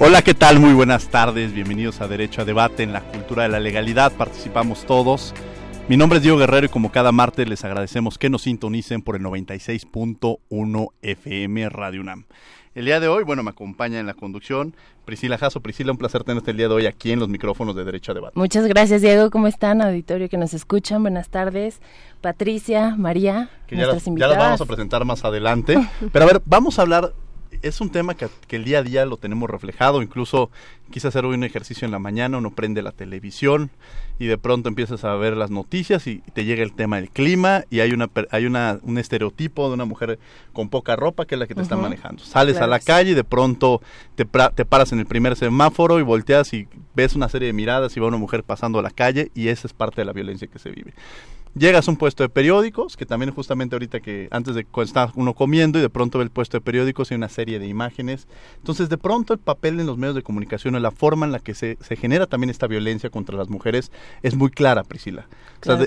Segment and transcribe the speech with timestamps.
[0.00, 0.58] Hola, ¿qué tal?
[0.58, 1.52] Muy buenas tardes.
[1.52, 4.12] Bienvenidos a Derecho a Debate en la Cultura de la Legalidad.
[4.12, 5.32] Participamos todos.
[5.88, 9.14] Mi nombre es Diego Guerrero y como cada martes les agradecemos que nos sintonicen por
[9.14, 12.24] el 96.1 FM Radio UNAM.
[12.74, 14.74] El día de hoy, bueno, me acompaña en la conducción
[15.04, 15.60] Priscila Jasso.
[15.60, 18.14] Priscila, un placer tenerte el día de hoy aquí en los micrófonos de Derecho a
[18.16, 18.32] Debate.
[18.36, 19.30] Muchas gracias, Diego.
[19.30, 21.02] ¿Cómo están, auditorio que nos escuchan?
[21.02, 21.80] Buenas tardes.
[22.20, 25.78] Patricia, María, que ya las, ya las vamos a presentar más adelante.
[26.12, 27.14] Pero a ver, vamos a hablar
[27.62, 30.02] es un tema que, el día a día lo tenemos reflejado.
[30.02, 30.50] Incluso
[30.90, 33.70] quise hacer hoy un ejercicio en la mañana, uno prende la televisión
[34.18, 37.64] y de pronto empiezas a ver las noticias y te llega el tema del clima
[37.68, 40.18] y hay una hay una, un estereotipo de una mujer
[40.52, 42.22] con poca ropa que es la que te está manejando.
[42.22, 43.80] Sales a la calle y de pronto
[44.14, 47.96] te, te paras en el primer semáforo y volteas y ves una serie de miradas
[47.96, 50.46] y va una mujer pasando a la calle y esa es parte de la violencia
[50.46, 50.94] que se vive.
[51.56, 55.34] Llegas a un puesto de periódicos, que también justamente ahorita que antes de estar uno
[55.34, 58.26] comiendo y de pronto ve el puesto de periódicos y una serie de imágenes.
[58.56, 61.54] Entonces de pronto el papel en los medios de comunicación, la forma en la que
[61.54, 65.28] se, se genera también esta violencia contra las mujeres es muy clara, Priscila.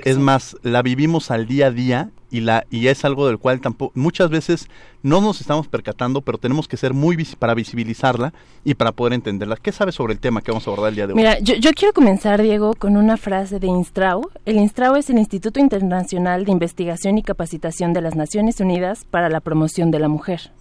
[0.05, 3.61] es más, la vivimos al día a día y la y es algo del cual
[3.61, 4.67] tampoco muchas veces
[5.07, 9.55] no nos estamos percatando, pero tenemos que ser muy para visibilizarla y para poder entenderla.
[9.55, 11.17] ¿Qué sabes sobre el tema que vamos a abordar el día de hoy?
[11.17, 14.29] Mira, yo, yo quiero comenzar, Diego, con una frase de INSTRAU.
[14.45, 19.29] El INSTRAU es el Instituto Internacional de Investigación y Capacitación de las Naciones Unidas para
[19.29, 20.51] la Promoción de la Mujer.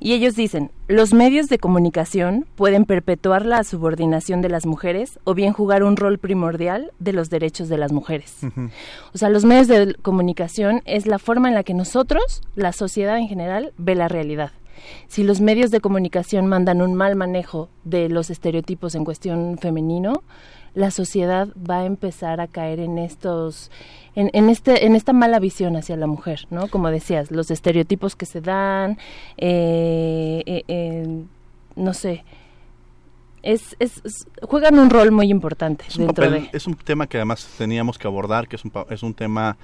[0.00, 5.34] Y ellos dicen, los medios de comunicación pueden perpetuar la subordinación de las mujeres o
[5.34, 8.38] bien jugar un rol primordial de los derechos de las mujeres.
[9.14, 13.18] O sea, los medios de comunicación es la forma en la que nosotros, la sociedad
[13.18, 14.52] en general, ve la realidad.
[15.08, 20.22] Si los medios de comunicación mandan un mal manejo de los estereotipos en cuestión femenino,
[20.76, 23.70] la sociedad va a empezar a caer en estos
[24.14, 28.26] en, este en esta mala visión hacia la mujer no como decías los estereotipos que
[28.26, 28.98] se dan
[29.38, 31.24] eh, eh,
[31.76, 32.24] no sé
[33.42, 34.02] es, es,
[34.42, 38.46] juegan un rol muy importante dentro de es un tema que además teníamos que abordar
[38.46, 39.56] que es un es un tema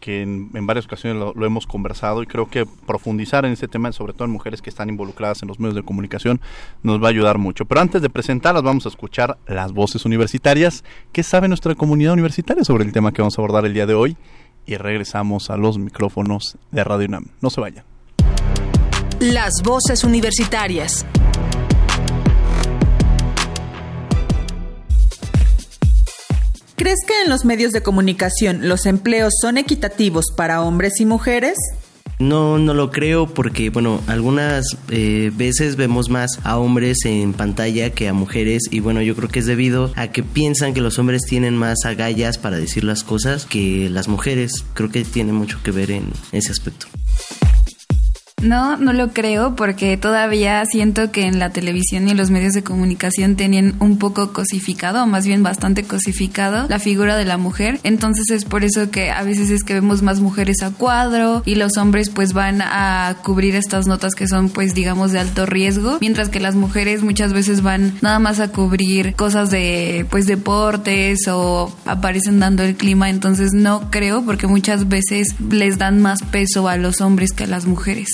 [0.00, 4.12] que en, varias ocasiones lo, hemos conversado y creo que profundizar en este tema, sobre
[4.12, 6.40] todo en mujeres que están involucradas en los medios de comunicación,
[6.82, 7.66] nos va a ayudar mucho.
[7.66, 10.82] Pero antes de presentarlas, vamos a escuchar las voces universitarias.
[11.12, 13.94] ¿Qué sabe nuestra comunidad universitaria sobre el tema que vamos a abordar el día de
[13.94, 14.16] hoy?
[14.66, 17.26] Y regresamos a los micrófonos de Radio UNAM.
[17.40, 17.84] No se vayan.
[19.20, 21.04] Las voces universitarias.
[26.80, 31.58] ¿Crees que en los medios de comunicación los empleos son equitativos para hombres y mujeres?
[32.18, 37.90] No, no lo creo porque, bueno, algunas eh, veces vemos más a hombres en pantalla
[37.90, 40.98] que a mujeres y bueno, yo creo que es debido a que piensan que los
[40.98, 44.64] hombres tienen más agallas para decir las cosas que las mujeres.
[44.72, 46.86] Creo que tiene mucho que ver en ese aspecto.
[48.42, 52.54] No, no lo creo porque todavía siento que en la televisión y en los medios
[52.54, 57.36] de comunicación tenían un poco cosificado, o más bien bastante cosificado, la figura de la
[57.36, 57.78] mujer.
[57.82, 61.56] Entonces es por eso que a veces es que vemos más mujeres a cuadro y
[61.56, 65.98] los hombres pues van a cubrir estas notas que son pues digamos de alto riesgo,
[66.00, 71.28] mientras que las mujeres muchas veces van nada más a cubrir cosas de pues deportes
[71.28, 73.10] o aparecen dando el clima.
[73.10, 77.46] Entonces no creo porque muchas veces les dan más peso a los hombres que a
[77.46, 78.08] las mujeres.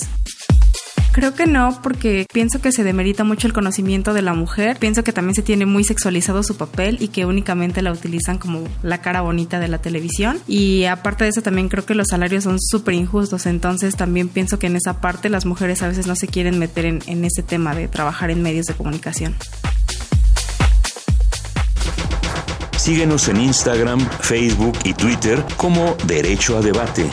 [1.17, 4.77] Creo que no, porque pienso que se demerita mucho el conocimiento de la mujer.
[4.79, 8.65] Pienso que también se tiene muy sexualizado su papel y que únicamente la utilizan como
[8.83, 10.39] la cara bonita de la televisión.
[10.47, 13.47] Y aparte de eso, también creo que los salarios son súper injustos.
[13.47, 16.85] Entonces, también pienso que en esa parte las mujeres a veces no se quieren meter
[16.85, 19.35] en, en ese tema de trabajar en medios de comunicación.
[22.77, 27.09] Síguenos en Instagram, Facebook y Twitter como Derecho a Debate.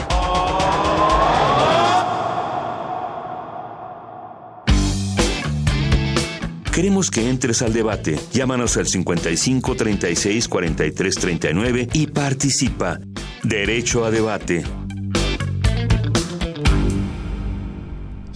[6.73, 8.17] Queremos que entres al debate.
[8.33, 12.99] Llámanos al 55 36 43 39 y participa.
[13.43, 14.63] Derecho a debate.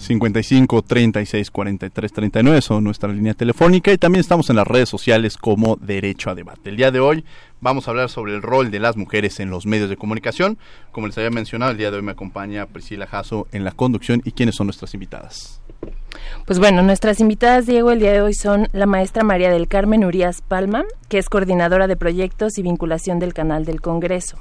[0.08, 5.36] 55 36 43 39 son nuestra línea telefónica y también estamos en las redes sociales
[5.36, 6.70] como Derecho a Debate.
[6.70, 7.26] El día de hoy
[7.60, 10.56] vamos a hablar sobre el rol de las mujeres en los medios de comunicación.
[10.92, 14.22] Como les había mencionado, el día de hoy me acompaña Priscila Jasso en la conducción
[14.24, 15.60] y quiénes son nuestras invitadas.
[16.46, 20.06] Pues bueno, nuestras invitadas, Diego, el día de hoy son la maestra María del Carmen
[20.06, 24.38] Urias Palma, que es coordinadora de proyectos y vinculación del canal del Congreso,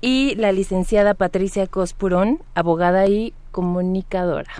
[0.00, 4.50] y la licenciada Patricia Cospurón, abogada y comunicadora.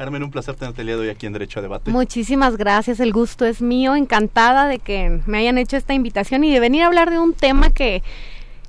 [0.00, 1.90] Carmen, un placer tenerte el día de hoy aquí en Derecho a Debate.
[1.90, 6.50] Muchísimas gracias, el gusto es mío, encantada de que me hayan hecho esta invitación y
[6.50, 8.02] de venir a hablar de un tema que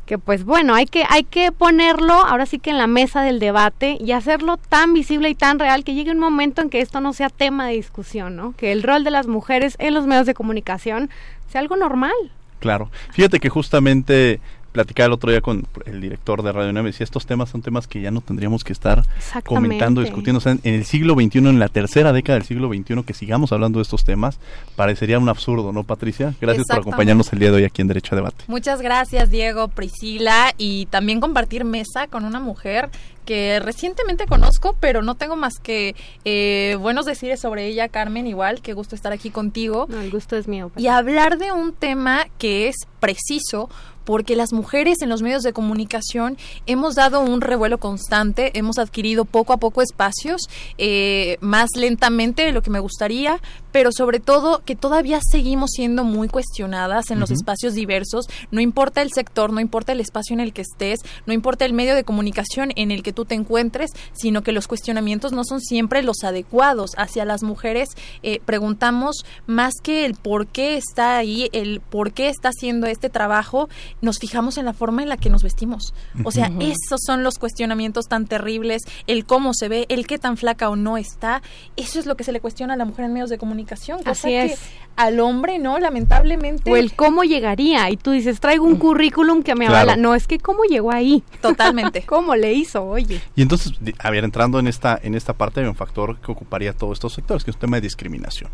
[0.05, 3.39] que pues bueno, hay que hay que ponerlo ahora sí que en la mesa del
[3.39, 6.99] debate y hacerlo tan visible y tan real que llegue un momento en que esto
[6.99, 8.53] no sea tema de discusión, ¿no?
[8.57, 11.09] Que el rol de las mujeres en los medios de comunicación
[11.49, 12.11] sea algo normal.
[12.59, 12.91] Claro.
[13.13, 14.41] Fíjate que justamente
[14.71, 17.87] platicaba el otro día con el director de Radio y decía, estos temas son temas
[17.87, 19.03] que ya no tendríamos que estar
[19.45, 20.37] comentando, discutiendo.
[20.37, 23.51] O sea, en el siglo XXI, en la tercera década del siglo XXI, que sigamos
[23.51, 24.39] hablando de estos temas,
[24.75, 26.33] parecería un absurdo, ¿no, Patricia?
[26.39, 28.45] Gracias por acompañarnos el día de hoy aquí en Derecho a Debate.
[28.47, 32.89] Muchas gracias, Diego, Priscila, y también compartir mesa con una mujer
[33.25, 35.95] que recientemente conozco, pero no tengo más que
[36.25, 39.85] eh, buenos decires sobre ella, Carmen, igual, qué gusto estar aquí contigo.
[39.89, 40.71] No, el gusto es mío.
[40.77, 43.69] Y hablar de un tema que es preciso
[44.05, 49.25] porque las mujeres en los medios de comunicación hemos dado un revuelo constante, hemos adquirido
[49.25, 50.41] poco a poco espacios,
[50.77, 53.39] eh, más lentamente de lo que me gustaría,
[53.71, 59.01] pero sobre todo que todavía seguimos siendo muy cuestionadas en los espacios diversos, no importa
[59.01, 62.03] el sector, no importa el espacio en el que estés, no importa el medio de
[62.03, 66.23] comunicación en el que tú te encuentres, sino que los cuestionamientos no son siempre los
[66.23, 67.89] adecuados hacia las mujeres.
[68.23, 73.09] Eh, preguntamos más que el por qué está ahí, el por qué está haciendo este
[73.09, 73.69] trabajo,
[74.01, 75.93] nos fijamos en la forma en la que nos vestimos.
[76.23, 80.37] O sea, esos son los cuestionamientos tan terribles, el cómo se ve, el qué tan
[80.37, 81.41] flaca o no está.
[81.77, 83.99] Eso es lo que se le cuestiona a la mujer en medios de comunicación.
[84.05, 84.59] Así es.
[84.95, 85.79] al hombre, ¿no?
[85.79, 86.71] Lamentablemente.
[86.71, 87.89] O el cómo llegaría.
[87.89, 89.95] Y tú dices, traigo un currículum que me avala.
[89.95, 91.23] No, es que cómo llegó ahí.
[91.41, 92.01] Totalmente.
[92.05, 92.83] ¿Cómo le hizo?
[92.83, 93.00] Oye.
[93.35, 96.73] Y entonces, a ver, entrando en esta, en esta parte, hay un factor que ocuparía
[96.73, 98.49] todos estos sectores, que es un tema de discriminación.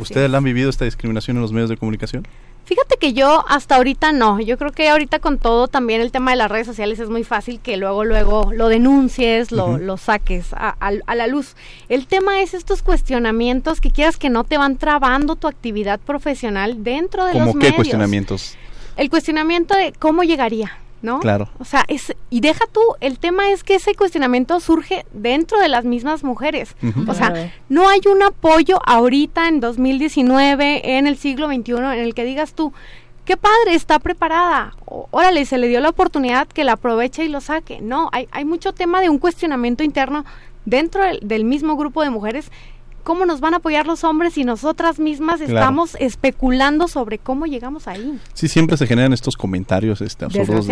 [0.00, 2.26] ¿Ustedes han vivido esta discriminación en los medios de comunicación?
[2.64, 4.40] Fíjate que yo hasta ahorita no.
[4.40, 7.24] Yo creo que ahorita con todo también el tema de las redes sociales es muy
[7.24, 11.56] fácil que luego, luego lo denuncies, lo, lo saques a, a, la luz.
[11.88, 16.84] El tema es estos cuestionamientos que quieras que no te van trabando tu actividad profesional
[16.84, 17.52] dentro de los medios.
[17.52, 18.56] ¿Cómo qué cuestionamientos?
[18.96, 20.78] El cuestionamiento de cómo llegaría.
[21.02, 21.20] ¿No?
[21.20, 21.48] Claro.
[21.58, 25.68] O sea, es, y deja tú, el tema es que ese cuestionamiento surge dentro de
[25.68, 26.76] las mismas mujeres.
[27.06, 32.14] O sea, no hay un apoyo ahorita en 2019, en el siglo XXI, en el
[32.14, 32.72] que digas tú,
[33.24, 34.74] qué padre, está preparada.
[34.86, 37.80] órale, se le dio la oportunidad que la aproveche y lo saque.
[37.80, 40.24] No, hay, hay mucho tema de un cuestionamiento interno
[40.64, 42.50] dentro del mismo grupo de mujeres
[43.02, 47.88] ¿cómo nos van a apoyar los hombres si nosotras mismas estamos especulando sobre cómo llegamos
[47.88, 48.18] ahí?
[48.34, 50.66] Sí, siempre se generan estos comentarios este, absurdos.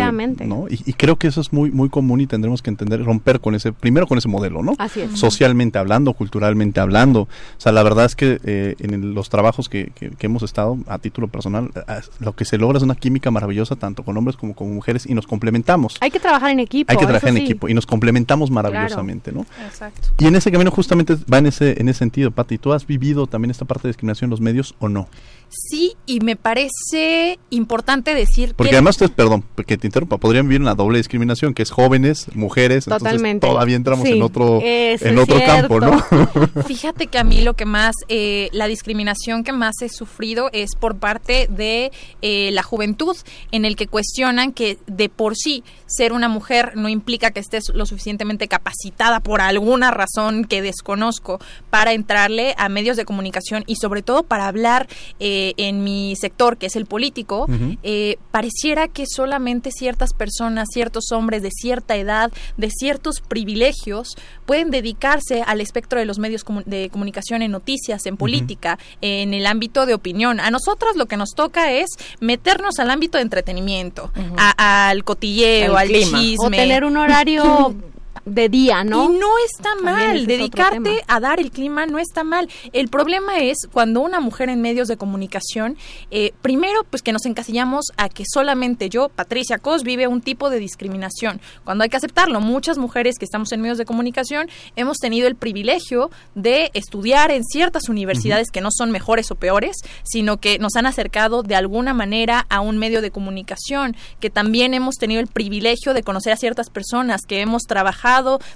[0.45, 0.65] ¿no?
[0.69, 3.73] Y, creo que eso es muy, muy común y tendremos que entender, romper con ese,
[3.73, 4.73] primero con ese modelo, ¿no?
[4.77, 5.19] Así es.
[5.19, 7.21] Socialmente hablando, culturalmente hablando.
[7.21, 10.99] O sea, la verdad es que eh, en los trabajos que, que, hemos estado, a
[10.99, 11.71] título personal,
[12.19, 15.13] lo que se logra es una química maravillosa, tanto con hombres como con mujeres, y
[15.13, 15.97] nos complementamos.
[16.01, 16.91] Hay que trabajar en equipo.
[16.91, 19.45] Hay que trabajar en equipo y nos complementamos maravillosamente, ¿no?
[19.65, 20.09] Exacto.
[20.19, 22.59] Y en ese camino justamente va en ese, en ese sentido Pati.
[22.59, 25.07] ¿Tú has vivido también esta parte de discriminación en los medios o no?
[25.51, 30.61] Sí, y me parece importante decir Porque además ustedes, perdón, que te interrumpa, podrían vivir
[30.61, 33.29] una doble discriminación, que es jóvenes, mujeres, Totalmente.
[33.29, 36.01] entonces todavía entramos en otro, en otro campo, ¿no?
[36.65, 40.69] Fíjate que a mí lo que más, eh, la discriminación que más he sufrido es
[40.79, 41.91] por parte de
[42.21, 43.17] eh, la juventud,
[43.51, 47.73] en el que cuestionan que de por sí ser una mujer no implica que estés
[47.73, 51.39] lo suficientemente capacitada por alguna razón que desconozco
[51.69, 54.87] para entrarle a medios de comunicación y sobre todo para hablar
[55.19, 57.47] eh, eh, en mi sector, que es el político,
[57.81, 64.69] eh, pareciera que solamente ciertas personas, ciertos hombres de cierta edad, de ciertos privilegios, pueden
[64.69, 69.87] dedicarse al espectro de los medios de comunicación en noticias, en política, en el ámbito
[69.87, 70.39] de opinión.
[70.39, 75.87] A nosotros lo que nos toca es meternos al ámbito de entretenimiento, al cotilleo, al
[75.87, 76.35] chisme.
[76.37, 77.75] O tener un horario
[78.25, 79.05] de día, ¿no?
[79.05, 82.49] Y no está mal, dedicarte a dar el clima no está mal.
[82.73, 85.77] El problema es cuando una mujer en medios de comunicación,
[86.11, 90.49] eh, primero, pues que nos encasillamos a que solamente yo, Patricia Cos, vive un tipo
[90.49, 92.41] de discriminación, cuando hay que aceptarlo.
[92.41, 97.43] Muchas mujeres que estamos en medios de comunicación hemos tenido el privilegio de estudiar en
[97.43, 101.93] ciertas universidades que no son mejores o peores, sino que nos han acercado de alguna
[101.93, 106.37] manera a un medio de comunicación, que también hemos tenido el privilegio de conocer a
[106.37, 108.10] ciertas personas, que hemos trabajado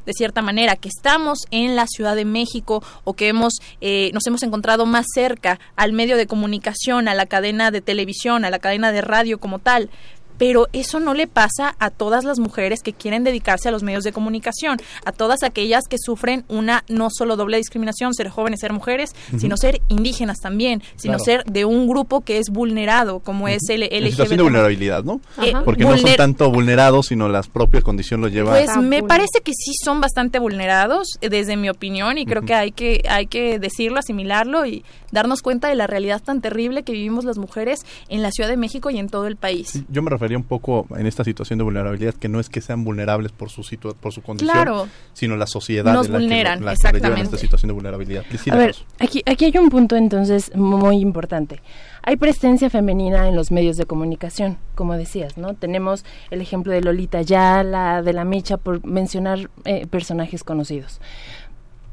[0.06, 4.28] de cierta manera, que estamos en la Ciudad de México o que hemos eh, nos
[4.28, 8.60] hemos encontrado más cerca al medio de comunicación, a la cadena de televisión, a la
[8.60, 9.90] cadena de radio como tal
[10.38, 14.04] pero eso no le pasa a todas las mujeres que quieren dedicarse a los medios
[14.04, 18.74] de comunicación, a todas aquellas que sufren una no solo doble discriminación, ser jóvenes, ser
[18.74, 23.62] mujeres, sino ser indígenas también, sino ser de un grupo que es vulnerado, como es
[23.70, 24.12] el LGBT.
[24.12, 25.22] situación de vulnerabilidad, ¿no?
[25.42, 28.54] Eh, Porque no son tanto vulnerados, sino las propias condiciones los llevan.
[28.54, 32.54] Pues me parece que sí son bastante vulnerados, eh, desde mi opinión, y creo que
[32.54, 36.92] hay que hay que decirlo, asimilarlo y darnos cuenta de la realidad tan terrible que
[36.92, 39.84] vivimos las mujeres en la Ciudad de México y en todo el país.
[39.90, 42.84] Yo me refería un poco en esta situación de vulnerabilidad que no es que sean
[42.84, 43.64] vulnerables por su
[44.00, 48.24] por su condición, sino la sociedad nos vulneran, la que en esta situación de vulnerabilidad.
[48.52, 51.62] A ver, aquí, aquí hay un punto entonces muy importante.
[52.02, 55.54] Hay presencia femenina en los medios de comunicación, como decías, ¿no?
[55.54, 61.02] Tenemos el ejemplo de Lolita Yala, de La Micha, por mencionar eh, personajes conocidos.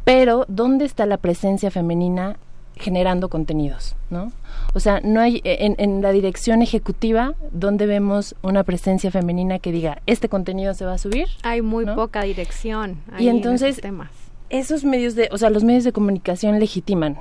[0.04, 2.36] Pero, ¿dónde está la presencia femenina
[2.82, 4.32] generando contenidos, ¿no?
[4.74, 9.72] O sea, no hay en, en, la dirección ejecutiva donde vemos una presencia femenina que
[9.72, 11.28] diga este contenido se va a subir.
[11.42, 12.98] Hay muy poca dirección.
[13.18, 14.10] Y entonces temas.
[14.50, 17.18] esos medios de, o sea, los medios de comunicación legitiman,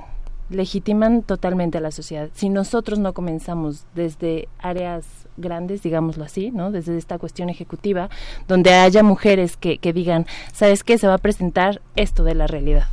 [0.50, 2.28] legitiman totalmente a la sociedad.
[2.34, 6.70] Si nosotros no comenzamos desde áreas grandes, digámoslo así, ¿no?
[6.70, 8.10] Desde esta cuestión ejecutiva,
[8.48, 10.98] donde haya mujeres que, que digan, ¿sabes qué?
[10.98, 12.86] Se va a presentar esto de la realidad.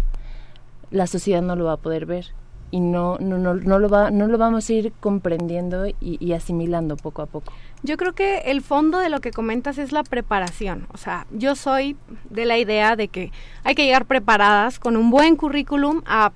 [0.91, 2.27] La sociedad no lo va a poder ver
[2.71, 6.97] y no, no, no, no, lo, va, no lo vamos a ir comprendiendo y, asimilando
[6.97, 7.53] poco a poco.
[7.83, 10.87] Yo creo que el fondo de lo que comentas es la preparación.
[10.93, 11.97] O sea, yo soy
[12.29, 13.31] de la idea de que
[13.63, 16.31] hay que llegar preparadas con un buen currículum a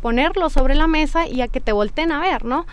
[0.00, 2.66] ponerlo sobre la mesa y a que te volteen a ver, ¿no?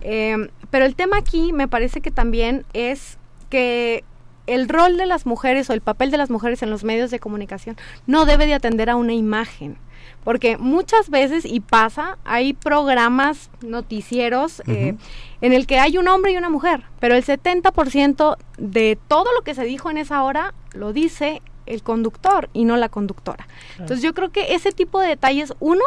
[0.00, 3.18] Eh, pero el tema aquí me parece que también es
[3.50, 4.04] que
[4.46, 7.20] el rol de las mujeres o el papel de las mujeres en los medios de
[7.20, 9.76] comunicación no debe de atender a una imagen
[10.24, 14.94] porque muchas veces, y pasa, hay programas noticieros eh,
[15.40, 19.42] en el que hay un hombre y una mujer, pero el 70% de todo lo
[19.42, 23.46] que se dijo en esa hora lo dice el conductor y no la conductora.
[23.78, 25.82] Entonces yo creo que ese tipo de detalles, uno,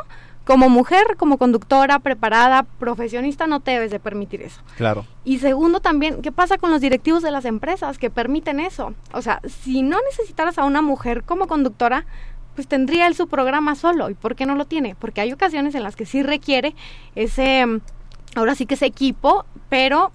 [0.45, 4.61] como mujer, como conductora, preparada, profesionista, no te debes de permitir eso.
[4.77, 5.05] Claro.
[5.23, 8.93] Y segundo también, ¿qué pasa con los directivos de las empresas que permiten eso?
[9.13, 12.05] O sea, si no necesitaras a una mujer como conductora,
[12.55, 14.09] pues tendría él su programa solo.
[14.09, 14.95] ¿Y por qué no lo tiene?
[14.95, 16.75] Porque hay ocasiones en las que sí requiere
[17.15, 17.81] ese, mm,
[18.35, 20.11] ahora sí que ese equipo, pero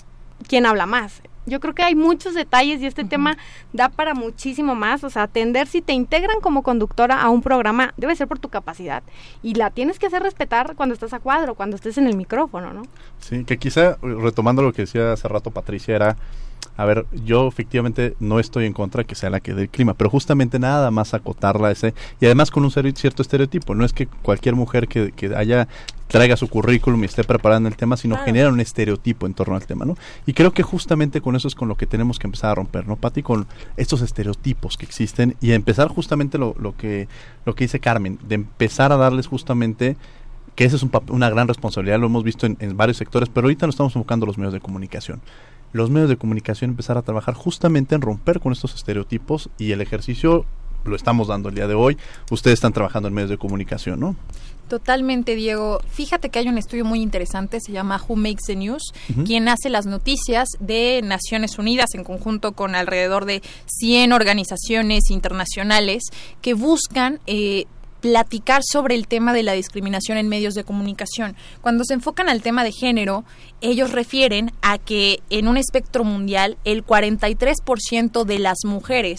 [0.49, 1.23] ¿quién habla más?
[1.49, 3.38] Yo creo que hay muchos detalles y este tema
[3.73, 5.05] da para muchísimo más.
[5.05, 8.49] O sea, atender si te integran como conductora a un programa debe ser por tu
[8.49, 9.05] capacidad
[9.45, 12.73] y la tienes que hacer respetar cuando estás a cuadro, cuando estés en el micrófono,
[12.73, 12.83] ¿no?
[13.21, 16.16] Sí, que quizá retomando lo que decía hace rato Patricia era
[16.76, 19.95] a ver, yo efectivamente no estoy en contra que sea la que dé el clima,
[19.95, 23.92] pero justamente nada más acotarla a ese, y además con un cierto estereotipo, no es
[23.92, 25.68] que cualquier mujer que, que haya
[26.09, 29.66] traiga su currículum y esté preparando el tema, sino genera un estereotipo en torno al
[29.66, 29.97] tema, ¿no?
[30.25, 32.87] Y creo que justamente con eso es con lo que tenemos que empezar a romper,
[32.87, 33.23] ¿no, Pati?
[33.23, 37.09] Con estos estereotipos que existen y empezar justamente lo, lo, que,
[37.45, 39.97] lo que dice Carmen, de empezar a darles justamente
[40.54, 43.66] que esa es una gran responsabilidad, lo hemos visto en, en varios sectores, pero ahorita
[43.66, 45.21] nos estamos enfocando los medios de comunicación
[45.76, 49.80] los medios de comunicación empezar a trabajar justamente en romper con estos estereotipos y el
[49.80, 50.45] ejercicio
[50.85, 51.97] lo estamos dando el día de hoy.
[52.30, 54.16] Ustedes están trabajando en medios de comunicación, ¿no?
[54.68, 55.80] Totalmente, Diego.
[55.88, 58.92] Fíjate que hay un estudio muy interesante, se llama Who Makes the News,
[59.25, 66.02] quien hace las noticias de Naciones Unidas en conjunto con alrededor de 100 organizaciones internacionales
[66.42, 67.66] que buscan eh,
[68.07, 71.35] platicar sobre el tema de la discriminación en medios de comunicación.
[71.61, 73.25] Cuando se enfocan al tema de género,
[73.61, 79.19] ellos refieren a que en un espectro mundial el 43% de las mujeres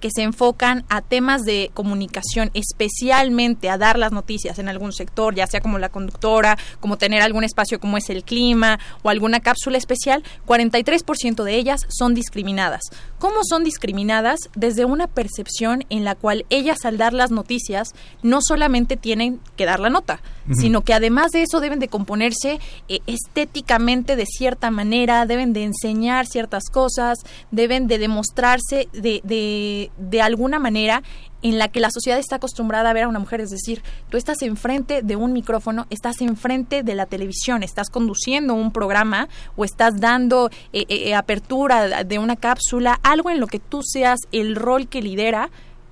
[0.00, 5.34] que se enfocan a temas de comunicación, especialmente a dar las noticias en algún sector,
[5.34, 9.40] ya sea como la conductora, como tener algún espacio como es el clima o alguna
[9.40, 12.82] cápsula especial, 43% de ellas son discriminadas.
[13.18, 14.38] ¿Cómo son discriminadas?
[14.54, 19.64] Desde una percepción en la cual ellas al dar las noticias no solamente tienen que
[19.64, 20.20] dar la nota,
[20.52, 25.64] sino que además de eso deben de componerse eh, estéticamente de cierta manera, deben de
[25.64, 27.18] enseñar ciertas cosas,
[27.50, 31.02] deben de demostrarse de eh, de alguna manera
[31.42, 34.16] en la que la sociedad está acostumbrada a ver a una mujer, es decir, tú
[34.16, 39.64] estás enfrente de un micrófono, estás enfrente de la televisión, estás conduciendo un programa o
[39.64, 44.56] estás dando eh, eh, apertura de una cápsula, algo en lo que tú seas el
[44.56, 45.50] rol que lidera,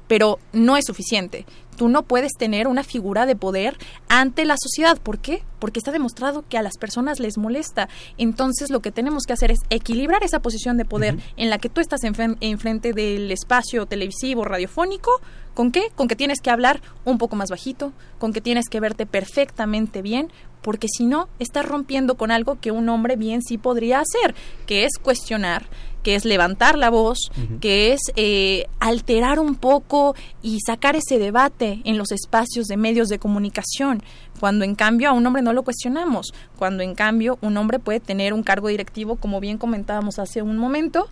[0.09, 3.76] pero no es suficiente tú no puedes tener una figura de poder
[4.09, 4.99] ante la sociedad.
[4.99, 5.43] ¿Por qué?
[5.59, 7.88] Porque está demostrado que a las personas les molesta.
[8.16, 11.69] Entonces lo que tenemos que hacer es equilibrar esa posición de poder en la que
[11.69, 15.21] tú estás enfrente del espacio televisivo, radiofónico.
[15.54, 15.90] ¿Con qué?
[15.95, 20.02] Con que tienes que hablar un poco más bajito, con que tienes que verte perfectamente
[20.02, 24.35] bien, porque si no, estás rompiendo con algo que un hombre bien sí podría hacer,
[24.66, 25.66] que es cuestionar,
[26.05, 31.81] que es levantar la voz, que es eh, alterar un poco y sacar ese debate
[31.85, 34.03] en los espacios de medios de comunicación,
[34.39, 37.99] cuando en cambio a un hombre no lo cuestionamos, cuando en cambio un hombre puede
[37.99, 41.09] tener un cargo directivo, como bien comentábamos hace un momento,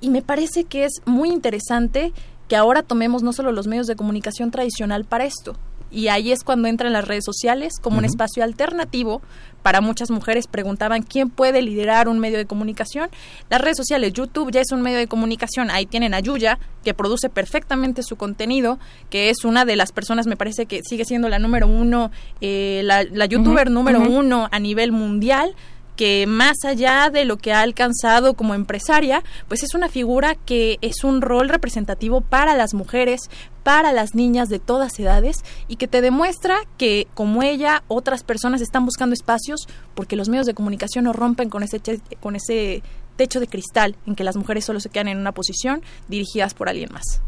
[0.00, 2.12] y me parece que es muy interesante
[2.48, 5.56] que ahora tomemos no solo los medios de comunicación tradicional para esto,
[5.92, 9.22] y ahí es cuando entran las redes sociales como un espacio alternativo
[9.62, 13.10] para muchas mujeres preguntaban quién puede liderar un medio de comunicación.
[13.48, 15.70] Las redes sociales, YouTube ya es un medio de comunicación.
[15.70, 20.26] Ahí tienen a Yuya, que produce perfectamente su contenido, que es una de las personas,
[20.26, 24.90] me parece que sigue siendo la número uno, eh, la, youtuber número uno a nivel
[24.90, 25.54] mundial
[25.96, 30.78] que más allá de lo que ha alcanzado como empresaria, pues es una figura que
[30.80, 33.20] es un rol representativo para las mujeres,
[33.62, 38.60] para las niñas de todas edades y que te demuestra que como ella otras personas
[38.60, 41.80] están buscando espacios porque los medios de comunicación no rompen con ese
[42.20, 42.82] con ese
[43.16, 46.68] techo de cristal en que las mujeres solo se quedan en una posición dirigidas por
[46.68, 47.20] alguien más.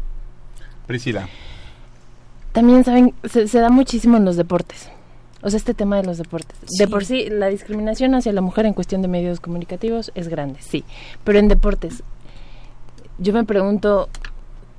[0.87, 1.29] Priscila.
[2.51, 4.89] También saben se, se da muchísimo en los deportes.
[5.45, 6.57] O sea, este tema de los deportes.
[6.79, 10.59] De por sí, la discriminación hacia la mujer en cuestión de medios comunicativos es grande,
[10.59, 10.83] sí.
[11.23, 12.01] Pero en deportes,
[13.19, 14.09] yo me pregunto,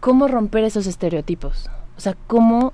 [0.00, 1.70] ¿cómo romper esos estereotipos?
[1.96, 2.72] O sea, ¿cómo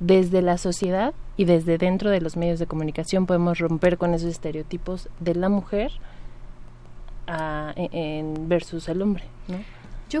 [0.00, 4.30] desde la sociedad y desde dentro de los medios de comunicación podemos romper con esos
[4.30, 5.92] estereotipos de la mujer
[7.76, 9.58] en, versus el hombre, ¿no?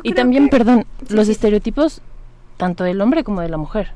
[0.04, 2.00] y también, perdón, los estereotipos
[2.56, 3.90] tanto del hombre como de la mujer.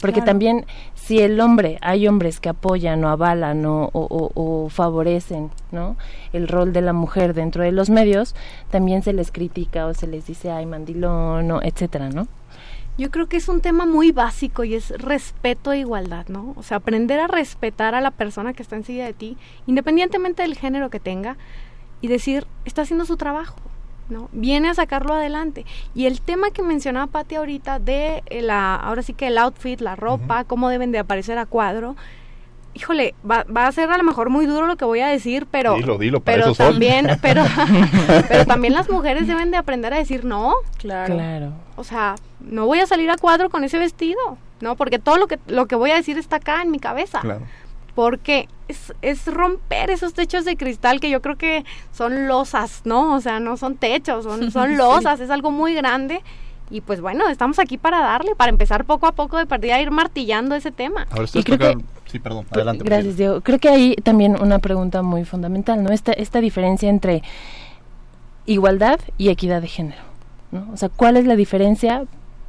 [0.00, 0.64] Porque también
[0.94, 5.96] si el hombre, hay hombres que apoyan o avalan o, o, favorecen ¿no?
[6.32, 8.34] el rol de la mujer dentro de los medios,
[8.70, 12.28] también se les critica o se les dice, ay, mandilón, o etcétera, ¿no?
[12.98, 16.52] Yo creo que es un tema muy básico y es respeto e igualdad, ¿no?
[16.56, 20.56] O sea, aprender a respetar a la persona que está encima de ti, independientemente del
[20.56, 21.36] género que tenga,
[22.00, 23.56] y decir, está haciendo su trabajo,
[24.08, 24.28] ¿no?
[24.32, 25.64] Viene a sacarlo adelante.
[25.94, 29.96] Y el tema que mencionaba Pati ahorita de la, ahora sí que el outfit, la
[29.96, 31.96] ropa, cómo deben de aparecer a cuadro,
[32.74, 35.46] híjole, va, va, a ser a lo mejor muy duro lo que voy a decir,
[35.50, 37.44] pero dilo, dilo, pero también, pero,
[38.28, 40.54] pero también las mujeres deben de aprender a decir no.
[40.78, 41.14] Claro.
[41.14, 41.52] claro.
[41.76, 44.76] O sea, no voy a salir a cuadro con ese vestido, ¿no?
[44.76, 47.20] Porque todo lo que lo que voy a decir está acá en mi cabeza.
[47.20, 47.42] Claro
[47.98, 53.12] porque es, es, romper esos techos de cristal que yo creo que son losas, ¿no?
[53.12, 56.22] O sea, no son techos, son, son losas, es algo muy grande.
[56.70, 59.80] Y pues bueno, estamos aquí para darle, para empezar poco a poco de partida a
[59.80, 61.08] ir martillando ese tema.
[61.34, 62.84] y creo que, sí, perdón, adelante.
[62.84, 63.40] Gracias, Diego.
[63.40, 65.90] Creo que hay también una pregunta muy fundamental, ¿no?
[65.90, 67.24] Esta, esta diferencia entre
[68.46, 70.02] igualdad y equidad de género,
[70.52, 70.68] ¿no?
[70.72, 72.04] O sea, ¿cuál es la diferencia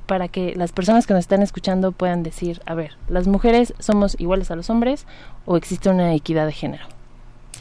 [0.10, 4.20] para que las personas que nos están escuchando puedan decir, a ver, las mujeres somos
[4.20, 5.06] iguales a los hombres
[5.46, 6.84] o existe una equidad de género?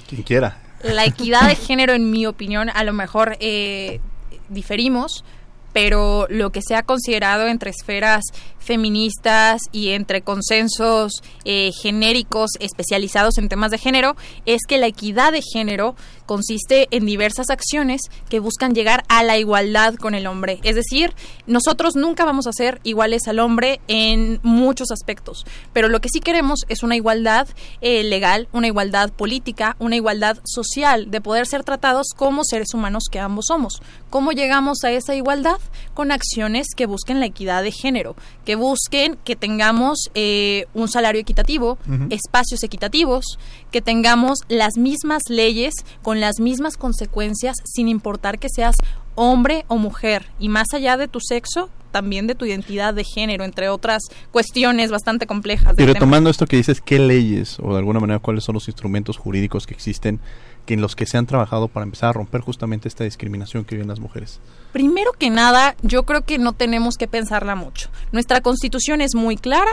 [0.09, 0.57] Quien quiera.
[0.83, 4.01] La equidad de género, en mi opinión, a lo mejor eh,
[4.49, 5.27] diferimos,
[5.73, 8.25] pero lo que se ha considerado entre esferas
[8.69, 15.33] feministas y entre consensos eh, genéricos especializados en temas de género es que la equidad
[15.33, 20.61] de género consiste en diversas acciones que buscan llegar a la igualdad con el hombre.
[20.63, 21.15] Es decir,
[21.47, 26.21] nosotros nunca vamos a ser iguales al hombre en muchos aspectos, pero lo que sí
[26.21, 27.49] queremos es una igualdad
[27.81, 33.05] eh, legal, una igualdad política, una igualdad social, de poder ser tratados como seres humanos
[33.11, 33.81] que ambos somos.
[34.11, 35.58] ¿Cómo llegamos a esa igualdad?
[35.95, 41.21] Con acciones que busquen la equidad de género, que busquen que tengamos eh, un salario
[41.21, 41.79] equitativo,
[42.11, 43.25] espacios equitativos,
[43.71, 48.77] que tengamos las mismas leyes con las mismas consecuencias sin importar que seas
[49.15, 53.45] hombre o mujer y más allá de tu sexo también de tu identidad de género
[53.45, 57.99] entre otras cuestiones bastante complejas y retomando esto que dices qué leyes o de alguna
[57.99, 60.21] manera cuáles son los instrumentos jurídicos que existen
[60.69, 63.75] que en los que se han trabajado para empezar a romper justamente esta discriminación que
[63.75, 64.39] viven las mujeres?
[64.73, 67.89] Primero que nada, yo creo que no tenemos que pensarla mucho.
[68.13, 69.71] Nuestra constitución es muy clara,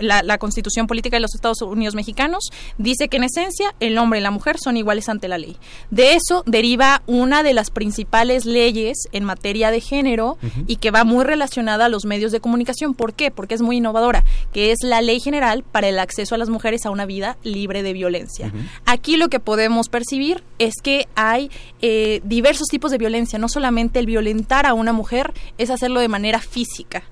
[0.00, 2.44] la, la, constitución política de los Estados Unidos mexicanos
[2.78, 5.56] dice que en esencia el hombre y la mujer son iguales ante la ley.
[5.90, 11.04] De eso deriva una de las principales leyes en materia de género y que va
[11.04, 12.94] muy relacionada a los medios de comunicación.
[12.94, 13.30] ¿Por qué?
[13.30, 16.86] Porque es muy innovadora, que es la ley general para el acceso a las mujeres
[16.86, 18.52] a una vida libre de violencia.
[18.86, 21.50] Aquí lo que podemos percibir es que hay
[21.82, 26.08] eh, diversos tipos de violencia, no solamente el violentar a una mujer es hacerlo de
[26.08, 27.02] manera física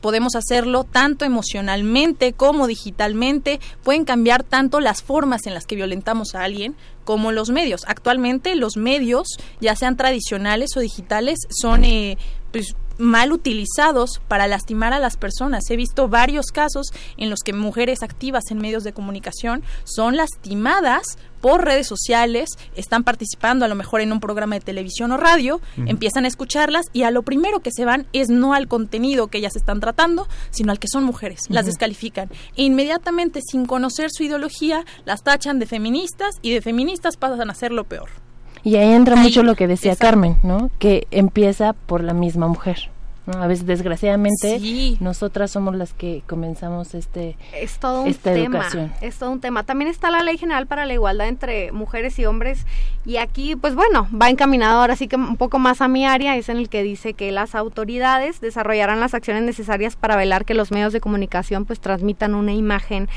[0.00, 6.34] podemos hacerlo tanto emocionalmente como digitalmente, pueden cambiar tanto las formas en las que violentamos
[6.34, 7.82] a alguien como los medios.
[7.86, 9.26] Actualmente los medios,
[9.60, 12.16] ya sean tradicionales o digitales, son eh,
[12.52, 15.70] pues, mal utilizados para lastimar a las personas.
[15.70, 21.18] He visto varios casos en los que mujeres activas en medios de comunicación son lastimadas
[21.40, 25.60] por redes sociales, están participando a lo mejor en un programa de televisión o radio,
[25.76, 29.38] empiezan a escucharlas y a lo primero que se van es no al contenido que
[29.38, 32.28] ellas están tratando, sino al que son mujeres, las descalifican.
[32.56, 37.54] E inmediatamente, sin conocer su ideología, las tachan de feministas y de feministas pasan a
[37.54, 38.27] ser lo peor.
[38.68, 40.68] Y ahí entra mucho lo que decía Carmen, ¿no?
[40.78, 42.90] Que empieza por la misma mujer.
[43.36, 44.60] A veces, desgraciadamente,
[45.00, 48.66] nosotras somos las que comenzamos este es todo un tema,
[49.00, 49.64] Es todo un tema.
[49.64, 52.64] También está la Ley General para la Igualdad entre Mujeres y Hombres
[53.04, 56.36] y aquí, pues bueno, va encaminado ahora sí que un poco más a mi área,
[56.36, 60.54] es en el que dice que las autoridades desarrollarán las acciones necesarias para velar que
[60.54, 63.08] los medios de comunicación pues transmitan una imagen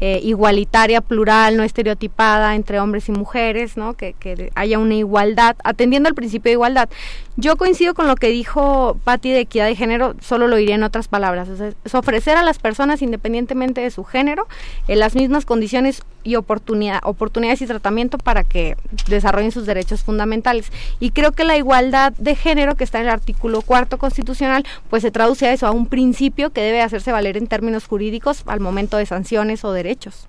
[0.00, 3.94] eh, igualitaria, plural, no estereotipada entre hombres y mujeres, ¿no?
[3.94, 6.88] Que, que haya una igualdad, atendiendo al principio de igualdad.
[7.36, 11.08] Yo coincido con lo que dijo Patti de de género, solo lo diría en otras
[11.08, 11.48] palabras.
[11.48, 14.46] es ofrecer a las personas, independientemente de su género,
[14.86, 18.76] eh, las mismas condiciones y oportunidad, oportunidades y tratamiento para que
[19.08, 20.70] desarrollen sus derechos fundamentales.
[21.00, 25.02] Y creo que la igualdad de género, que está en el artículo cuarto constitucional, pues
[25.02, 28.60] se traduce a eso, a un principio que debe hacerse valer en términos jurídicos al
[28.60, 30.28] momento de sanciones o derechos.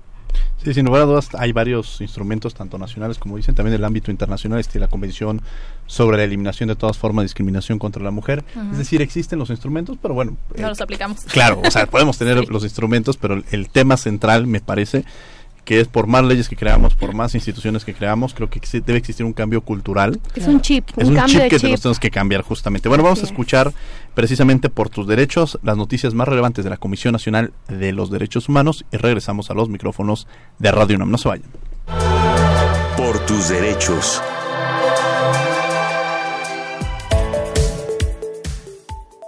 [0.64, 4.12] Sí, sin lugar a dudas hay varios instrumentos, tanto nacionales como dicen, también del ámbito
[4.12, 5.42] internacional, este, la Convención
[5.86, 8.44] sobre la eliminación de todas formas de discriminación contra la mujer.
[8.72, 10.38] Es decir, existen los instrumentos, pero bueno.
[10.58, 11.22] No los aplicamos.
[11.32, 15.06] Claro, o sea, podemos tener los instrumentos, pero el tema central, me parece,
[15.70, 18.98] que es por más leyes que creamos, por más instituciones que creamos, creo que debe
[18.98, 20.20] existir un cambio cultural.
[20.34, 22.90] Es un chip, es un, cambio chip que tenemos que cambiar justamente.
[22.90, 23.72] Bueno, vamos a escuchar
[24.16, 28.50] precisamente por tus derechos las noticias más relevantes de la Comisión Nacional de los Derechos
[28.50, 30.26] Humanos y regresamos a los micrófonos
[30.58, 31.12] de Radio UNAM.
[31.12, 31.50] No se vayan.
[32.98, 34.24] Por tus derechos.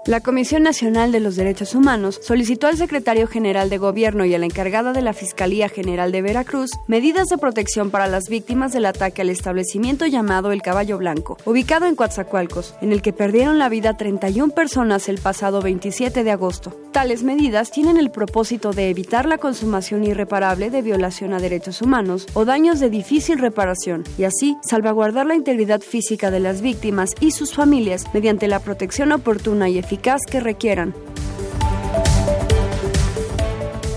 [0.07, 4.39] La Comisión Nacional de los Derechos Humanos solicitó al secretario general de Gobierno y a
[4.39, 8.87] la encargada de la Fiscalía General de Veracruz medidas de protección para las víctimas del
[8.87, 13.69] ataque al establecimiento llamado El Caballo Blanco, ubicado en Coatzacoalcos, en el que perdieron la
[13.69, 16.75] vida 31 personas el pasado 27 de agosto.
[16.91, 22.25] Tales medidas tienen el propósito de evitar la consumación irreparable de violación a derechos humanos
[22.33, 27.31] o daños de difícil reparación y así salvaguardar la integridad física de las víctimas y
[27.31, 30.93] sus familias mediante la protección oportuna y eficaz que requieran.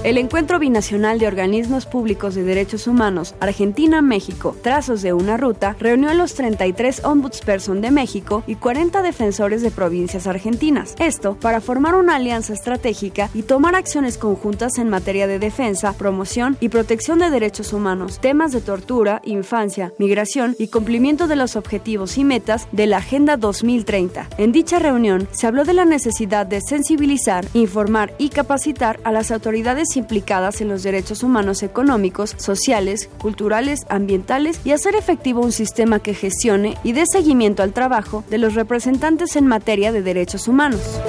[0.05, 6.11] El Encuentro Binacional de Organismos Públicos de Derechos Humanos Argentina-México, Trazos de una Ruta, reunió
[6.11, 10.95] a los 33 Ombudsperson de México y 40 defensores de provincias argentinas.
[10.99, 16.59] Esto para formar una alianza estratégica y tomar acciones conjuntas en materia de defensa, promoción
[16.61, 22.19] y protección de derechos humanos, temas de tortura, infancia, migración y cumplimiento de los objetivos
[22.19, 24.29] y metas de la Agenda 2030.
[24.37, 29.31] En dicha reunión se habló de la necesidad de sensibilizar, informar y capacitar a las
[29.31, 36.01] autoridades implicadas en los derechos humanos económicos, sociales, culturales, ambientales y hacer efectivo un sistema
[36.01, 41.01] que gestione y dé seguimiento al trabajo de los representantes en materia de derechos humanos.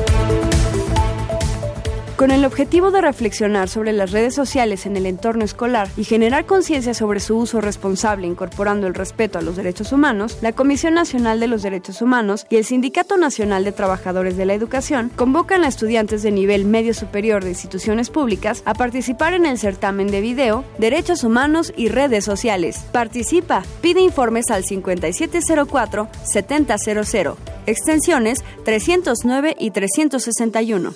[2.17, 6.45] Con el objetivo de reflexionar sobre las redes sociales en el entorno escolar y generar
[6.45, 11.41] conciencia sobre su uso responsable incorporando el respeto a los derechos humanos, la Comisión Nacional
[11.41, 15.67] de los Derechos Humanos y el Sindicato Nacional de Trabajadores de la Educación convocan a
[15.67, 20.63] estudiantes de nivel medio superior de instituciones públicas a participar en el certamen de video
[20.77, 22.85] Derechos Humanos y Redes Sociales.
[22.93, 30.95] Participa, pide informes al 5704-7000, extensiones 309 y 361.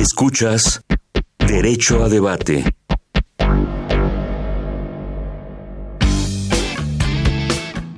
[0.00, 0.82] Escuchas
[1.46, 2.64] Derecho a Debate.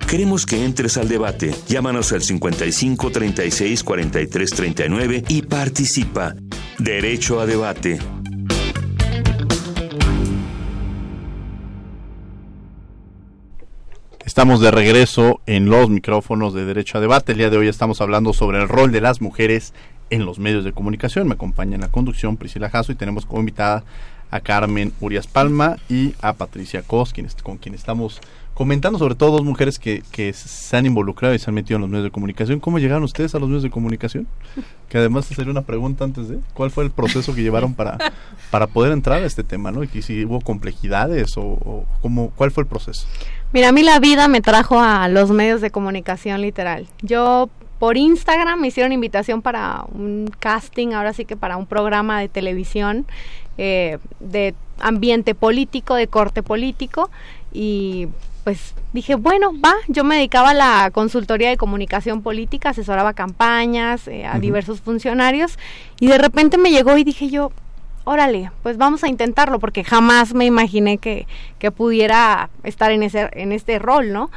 [0.08, 1.54] Queremos que entres al debate.
[1.68, 6.34] Llámanos al 55 36 43 39 y participa.
[6.80, 8.00] Derecho a debate.
[14.24, 17.32] Estamos de regreso en los micrófonos de Derecho a Debate.
[17.32, 19.72] El día de hoy estamos hablando sobre el rol de las mujeres
[20.10, 21.28] en los medios de comunicación.
[21.28, 23.84] Me acompaña en la conducción Priscila Jasso y tenemos como invitada
[24.30, 27.12] a Carmen Urias Palma y a Patricia Cos,
[27.42, 28.20] con quien estamos
[28.54, 31.82] comentando sobre todo dos mujeres que, que se han involucrado y se han metido en
[31.82, 32.60] los medios de comunicación.
[32.60, 34.26] ¿Cómo llegaron ustedes a los medios de comunicación?
[34.88, 37.98] Que además sería una pregunta antes de cuál fue el proceso que llevaron para,
[38.50, 39.82] para poder entrar a este tema, ¿no?
[39.84, 43.06] Y si hubo complejidades o, o cómo, cuál fue el proceso.
[43.52, 46.88] Mira, a mí la vida me trajo a los medios de comunicación literal.
[47.02, 47.50] Yo
[47.82, 52.28] por Instagram me hicieron invitación para un casting, ahora sí que para un programa de
[52.28, 53.06] televisión
[53.58, 57.10] eh, de ambiente político, de corte político.
[57.52, 58.06] Y
[58.44, 64.06] pues dije, bueno, va, yo me dedicaba a la consultoría de comunicación política, asesoraba campañas
[64.06, 65.58] eh, a diversos funcionarios.
[65.98, 67.50] Y de repente me llegó y dije yo,
[68.04, 71.26] órale, pues vamos a intentarlo porque jamás me imaginé que,
[71.58, 74.30] que pudiera estar en, ese, en este rol, ¿no?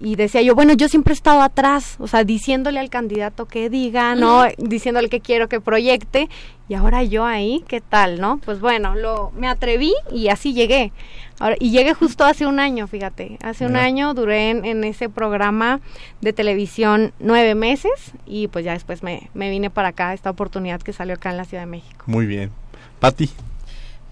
[0.00, 3.70] Y decía yo, bueno, yo siempre he estado atrás, o sea, diciéndole al candidato que
[3.70, 4.44] diga, ¿no?
[4.58, 6.28] Diciéndole que quiero que proyecte,
[6.68, 8.38] y ahora yo ahí, ¿qué tal, no?
[8.44, 10.92] Pues bueno, lo, me atreví y así llegué.
[11.38, 15.80] Ahora, y llegué justo hace un año, fíjate, hace un año duré en, ese programa
[16.20, 20.80] de televisión nueve meses y pues ya después me, me vine para acá, esta oportunidad
[20.80, 22.04] que salió acá en la Ciudad de México.
[22.06, 22.50] Muy bien.
[22.98, 23.30] Pati.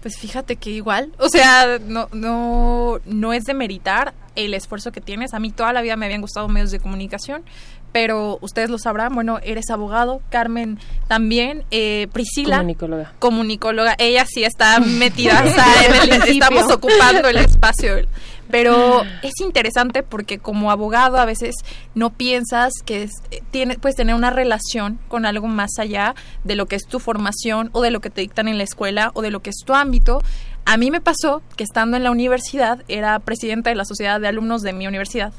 [0.05, 5.01] Pues fíjate que igual, o sea, no, no, no es de meritar el esfuerzo que
[5.01, 5.33] tienes.
[5.33, 7.43] A mí toda la vida me habían gustado medios de comunicación,
[7.91, 12.57] pero ustedes lo sabrán, bueno, eres abogado, Carmen también, eh, Priscila.
[12.57, 13.13] Comunicóloga.
[13.17, 13.95] Comunicóloga.
[13.97, 15.43] Ella sí está metida,
[16.27, 17.95] estamos ocupando el espacio
[18.55, 21.55] pero es interesante porque como abogado a veces
[21.93, 26.15] no piensas que es, eh, tiene, puedes tener una relación con algo más allá
[26.45, 29.11] de lo que es tu formación o de lo que te dictan en la escuela
[29.13, 30.21] o de lo que es tu ámbito.
[30.63, 34.29] A mí me pasó que estando en la universidad era presidenta de la sociedad de
[34.29, 35.33] alumnos de mi universidad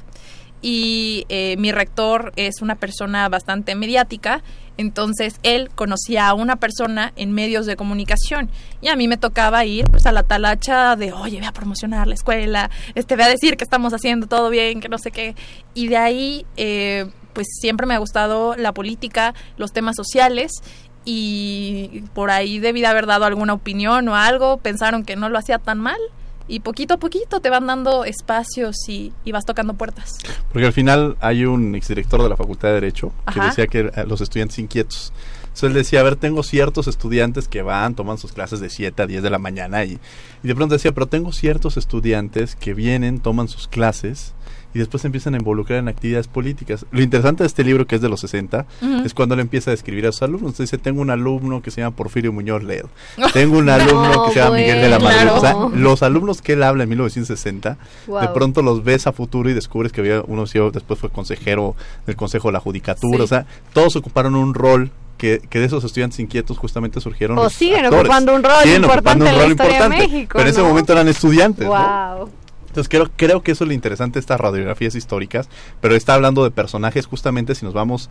[0.61, 4.43] y eh, mi rector es una persona bastante mediática
[4.77, 9.65] entonces él conocía a una persona en medios de comunicación y a mí me tocaba
[9.65, 13.29] ir pues a la talacha de, oye, voy a promocionar la escuela, este, voy a
[13.29, 15.35] decir que estamos haciendo todo bien, que no sé qué.
[15.75, 20.53] Y de ahí, eh, pues siempre me ha gustado la política, los temas sociales
[21.05, 25.39] y por ahí debí de haber dado alguna opinión o algo, pensaron que no lo
[25.39, 25.99] hacía tan mal
[26.49, 30.19] y poquito a poquito te van dando espacios y, vas tocando puertas.
[30.53, 34.21] Porque al final hay un exdirector de la Facultad de Derecho que decía que los
[34.21, 35.13] estudiantes inquietos.
[35.45, 39.03] Entonces él decía, a ver, tengo ciertos estudiantes que van, toman sus clases de 7
[39.03, 39.99] a 10 de la mañana y,
[40.43, 44.35] y de pronto decía, pero tengo ciertos estudiantes que vienen, toman sus clases
[44.77, 46.85] y después se empiezan a involucrar en actividades políticas.
[46.91, 48.67] Lo interesante de este libro, que es de los 60,
[49.07, 50.59] es cuando él empieza a describir a sus alumnos.
[50.59, 52.91] dice, tengo un alumno que se llama Porfirio Muñoz Ledo.
[53.33, 55.31] Tengo un alumno que se llama Miguel de la Madrid.
[55.33, 59.49] O sea, los alumnos que él habla en 1960, de pronto los ves a futuro
[59.49, 61.75] y descubres que había uno después fue consejero
[62.07, 63.25] del Consejo de la Judicatura.
[63.25, 67.39] O sea, todos ocuparon un rol que, que, de esos estudiantes inquietos justamente surgieron.
[67.39, 70.33] O siguen ocupando un rol importante en la historia de México.
[70.35, 71.67] Pero en ese momento eran estudiantes.
[71.67, 72.29] Wow.
[72.77, 75.49] Entonces creo, creo que eso es lo interesante de estas radiografías históricas,
[75.81, 78.11] pero está hablando de personajes justamente si nos vamos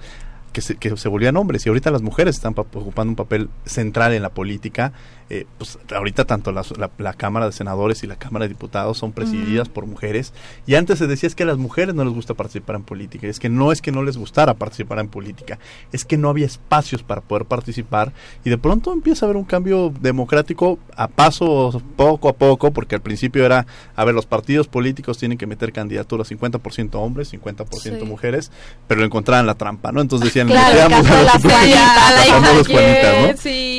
[0.54, 4.14] que se, que se volvían hombres y ahorita las mujeres están ocupando un papel central
[4.14, 4.92] en la política
[5.32, 6.64] eh, pues ahorita tanto la,
[7.00, 10.34] la, Cámara de Senadores y la Cámara de Diputados son presididas por mujeres.
[10.68, 13.26] Y antes se decía es que a las mujeres no les gusta participar en política,
[13.26, 15.58] es que no es que no les gustara participar en política,
[15.92, 18.14] es que no había espacios para poder participar.
[18.44, 22.94] Y de pronto empieza a haber un cambio democrático a paso poco a poco, porque
[22.94, 28.06] al principio era, a ver, los partidos políticos tienen que meter candidaturas 50% hombres, 50%
[28.06, 28.52] mujeres,
[28.88, 30.02] pero encontraban la trampa, ¿no?
[30.02, 30.96] Entonces decían, claro,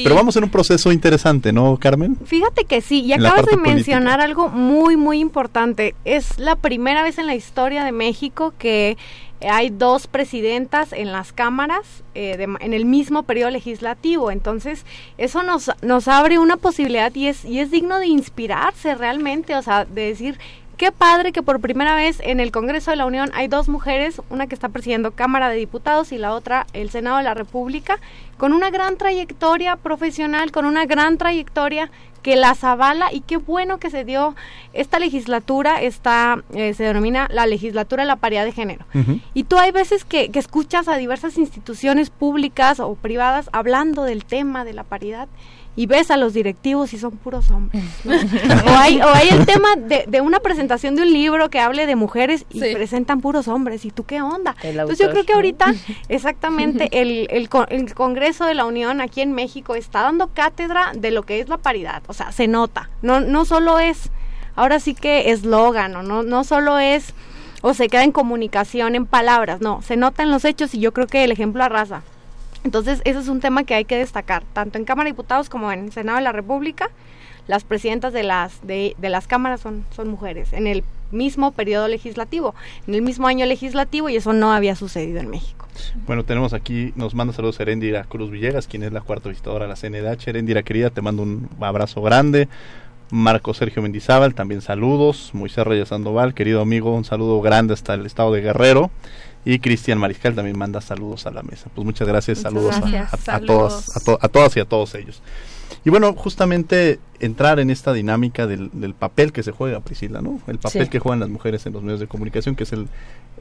[0.02, 2.16] Pero vamos en un proceso interesante ¿no, Carmen?
[2.24, 5.94] Fíjate que sí, y acabas de mencionar algo muy, muy importante.
[6.04, 8.96] Es la primera vez en la historia de México que
[9.40, 14.30] hay dos presidentas en las cámaras eh, en el mismo periodo legislativo.
[14.30, 14.86] Entonces,
[15.18, 19.62] eso nos, nos abre una posibilidad y es, y es digno de inspirarse realmente, o
[19.62, 20.38] sea, de decir
[20.76, 24.20] qué padre que por primera vez en el Congreso de la Unión hay dos mujeres,
[24.30, 27.98] una que está presidiendo Cámara de Diputados y la otra el Senado de la República,
[28.36, 31.90] con una gran trayectoria profesional, con una gran trayectoria
[32.22, 34.34] que las avala y qué bueno que se dio
[34.72, 38.84] esta legislatura, esta eh, se denomina la legislatura de la paridad de género.
[39.32, 44.24] Y tú hay veces que, que escuchas a diversas instituciones públicas o privadas hablando del
[44.24, 45.28] tema de la paridad
[45.76, 47.84] y ves a los directivos y son puros hombres.
[48.06, 51.86] o, hay, o hay el tema de, de, una presentación de un libro que hable
[51.86, 53.84] de mujeres y presentan puros hombres.
[53.84, 54.56] ¿Y tú qué onda?
[54.62, 55.74] Entonces yo creo que ahorita
[56.08, 61.10] exactamente el, el, el, Congreso de la Unión aquí en México está dando cátedra de
[61.10, 62.02] lo que es la paridad.
[62.06, 62.88] O sea, se nota.
[63.02, 64.10] No, no solo es,
[64.54, 67.14] ahora sí que eslogan, no, no solo es
[67.62, 70.92] o se queda en comunicación, en palabras, no, se nota en los hechos y yo
[70.92, 72.02] creo que el ejemplo arrasa.
[72.66, 75.70] Entonces, ese es un tema que hay que destacar, tanto en Cámara de Diputados como
[75.70, 76.90] en Senado de la República.
[77.46, 81.86] Las presidentas de las, de, de las cámaras son, son mujeres, en el mismo periodo
[81.86, 82.56] legislativo,
[82.88, 85.68] en el mismo año legislativo, y eso no había sucedido en México.
[86.08, 89.68] Bueno, tenemos aquí, nos manda saludos Erendira Cruz Villegas, quien es la cuarta visitadora de
[89.68, 90.26] la CNDH.
[90.26, 92.48] Erendira, querida, te mando un abrazo grande.
[93.10, 95.30] Marco Sergio Mendizábal, también saludos.
[95.32, 98.90] Moisés Reyes Sandoval, querido amigo, un saludo grande hasta el estado de Guerrero.
[99.46, 101.70] Y Cristian Mariscal también manda saludos a la mesa.
[101.72, 102.74] Pues muchas gracias, saludos,
[103.28, 105.22] A, todas, a, todas y a todos ellos.
[105.84, 110.40] Y bueno, justamente entrar en esta dinámica del, papel que se juega, Priscila, ¿no?
[110.48, 112.88] El papel que juegan las mujeres en los medios de comunicación, que es el,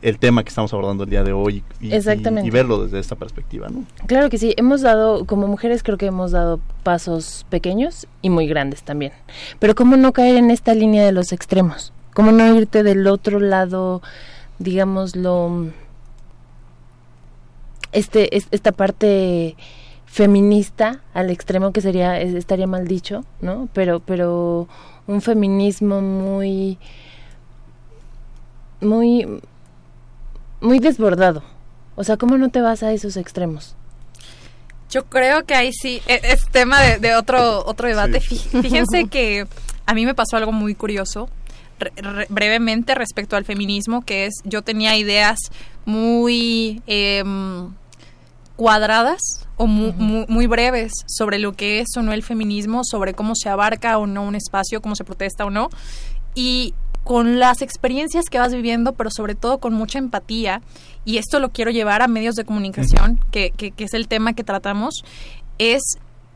[0.03, 3.69] el tema que estamos abordando el día de hoy y, y, verlo desde esta perspectiva,
[3.69, 3.83] ¿no?
[4.05, 8.45] Claro que sí, hemos dado, como mujeres creo que hemos dado pasos pequeños y muy
[8.45, 9.11] grandes también.
[9.57, 11.93] Pero ¿cómo no caer en esta línea de los extremos?
[12.13, 14.03] ¿Cómo no irte del otro lado,
[14.59, 15.71] digámoslo
[17.95, 19.55] este, esta parte
[20.05, 24.67] feminista al extremo que sería estaría mal dicho no pero pero
[25.07, 26.77] un feminismo muy
[28.81, 29.41] muy
[30.61, 31.43] muy desbordado.
[31.95, 33.75] O sea cómo no te vas a esos extremos
[34.89, 38.19] yo creo que ahí sí e, es, tema de, otro otro debate.
[38.21, 39.45] Fíjense que
[39.85, 41.29] a mí me pasó algo muy curioso
[42.29, 45.37] brevemente respecto al feminismo que es yo tenía ideas
[45.83, 47.21] muy eh,
[48.55, 49.19] cuadradas
[49.57, 53.97] o muy, breves sobre lo que es o no el feminismo, sobre cómo se abarca
[53.97, 55.69] o no un espacio, cómo se protesta o no.
[56.33, 60.61] Y con las experiencias que vas viviendo, pero sobre todo con mucha empatía,
[61.05, 64.33] y esto lo quiero llevar a medios de comunicación, que, que, que es el tema
[64.33, 65.03] que tratamos,
[65.57, 65.81] es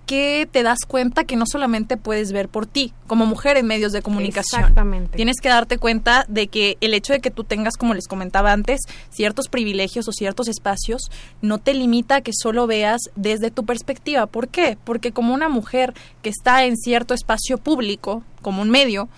[0.10, 3.92] que te das cuenta que no solamente puedes ver por ti, como mujer en medios
[3.92, 4.62] de comunicación.
[4.62, 5.16] Exactamente.
[5.16, 8.52] Tienes que darte cuenta de que el hecho de que tú tengas, como les comentaba
[8.52, 11.12] antes, ciertos privilegios o ciertos espacios,
[11.44, 14.26] no te limita a que solo veas desde tu perspectiva.
[14.26, 14.80] ¿Por qué?
[14.84, 15.94] Porque como una mujer
[16.24, 19.10] que está en cierto espacio público, como un medio,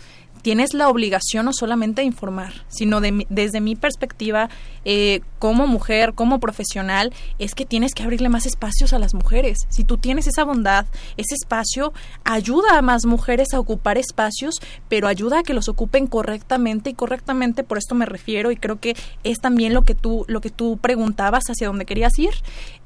[0.41, 4.49] tienes la obligación no solamente de informar, sino de, desde mi perspectiva
[4.85, 9.59] eh, como mujer, como profesional, es que tienes que abrirle más espacios a las mujeres.
[9.69, 10.85] Si tú tienes esa bondad,
[11.17, 14.55] ese espacio, ayuda a más mujeres a ocupar espacios,
[14.89, 18.79] pero ayuda a que los ocupen correctamente y correctamente por esto me refiero y creo
[18.79, 22.33] que es también lo que tú lo que tú preguntabas hacia dónde querías ir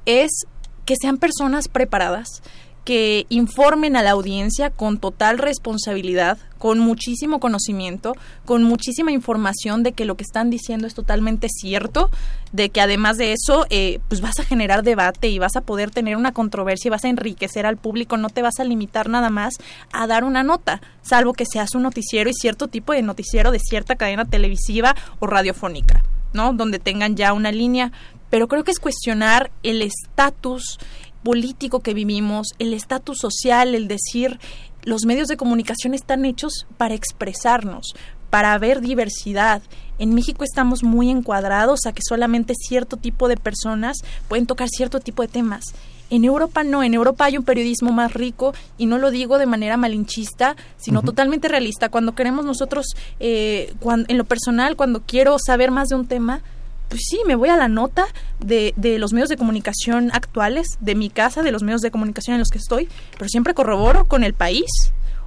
[0.06, 0.46] es
[0.86, 2.44] que sean personas preparadas,
[2.86, 8.14] que informen a la audiencia con total responsabilidad, con muchísimo conocimiento,
[8.46, 12.12] con muchísima información de que lo que están diciendo es totalmente cierto,
[12.54, 15.90] de que además de eso, eh, pues vas a generar debate y vas a poder
[15.90, 19.32] tener una controversia y vas a enriquecer al público, no te vas a limitar nada
[19.32, 19.56] más
[19.92, 23.60] a dar una nota, salvo que seas un noticiero y cierto tipo de noticiero de
[23.60, 26.54] cierta cadena televisiva o radiofónica, ¿no?
[26.54, 27.92] Donde tengan ya una línea,
[28.30, 30.78] pero creo que es cuestionar el estatus
[31.26, 34.40] político que vivimos, el estatus social, el decir,
[34.84, 37.96] los medios de comunicación están hechos para expresarnos,
[38.30, 39.64] para ver diversidad.
[39.98, 45.00] En México estamos muy encuadrados a que solamente cierto tipo de personas pueden tocar cierto
[45.00, 45.64] tipo de temas.
[46.12, 49.48] En Europa no, en Europa hay un periodismo más rico y no lo digo de
[49.48, 51.90] manera malinchista, sino totalmente realista.
[51.90, 52.86] Cuando queremos nosotros,
[53.20, 53.74] eh,
[54.08, 56.44] en lo personal, cuando quiero saber más de un tema,
[56.90, 58.08] pues sí, me voy a la nota
[58.40, 62.36] de, de, los medios de comunicación actuales, de mi casa, de los medios de comunicación
[62.36, 64.70] en los que estoy, pero siempre corroboro con el país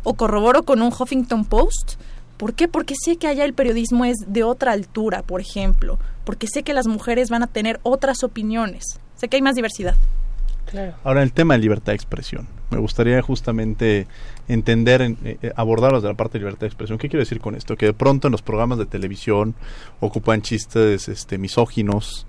[0.04, 1.94] o corroboro con un Huffington Post.
[2.36, 2.68] ¿Por qué?
[2.68, 6.72] Porque sé que allá el periodismo es de otra altura, por ejemplo, porque sé que
[6.72, 8.84] las mujeres van a tener otras opiniones,
[9.16, 9.96] sé que hay más diversidad.
[11.04, 12.48] Ahora el tema de libertad de expresión.
[12.70, 14.06] Me gustaría justamente
[14.46, 16.98] entender, eh, eh, abordarlos de la parte de libertad de expresión.
[16.98, 17.76] ¿Qué quiero decir con esto?
[17.76, 19.54] Que de pronto en los programas de televisión
[20.00, 22.26] ocupan chistes este, misóginos,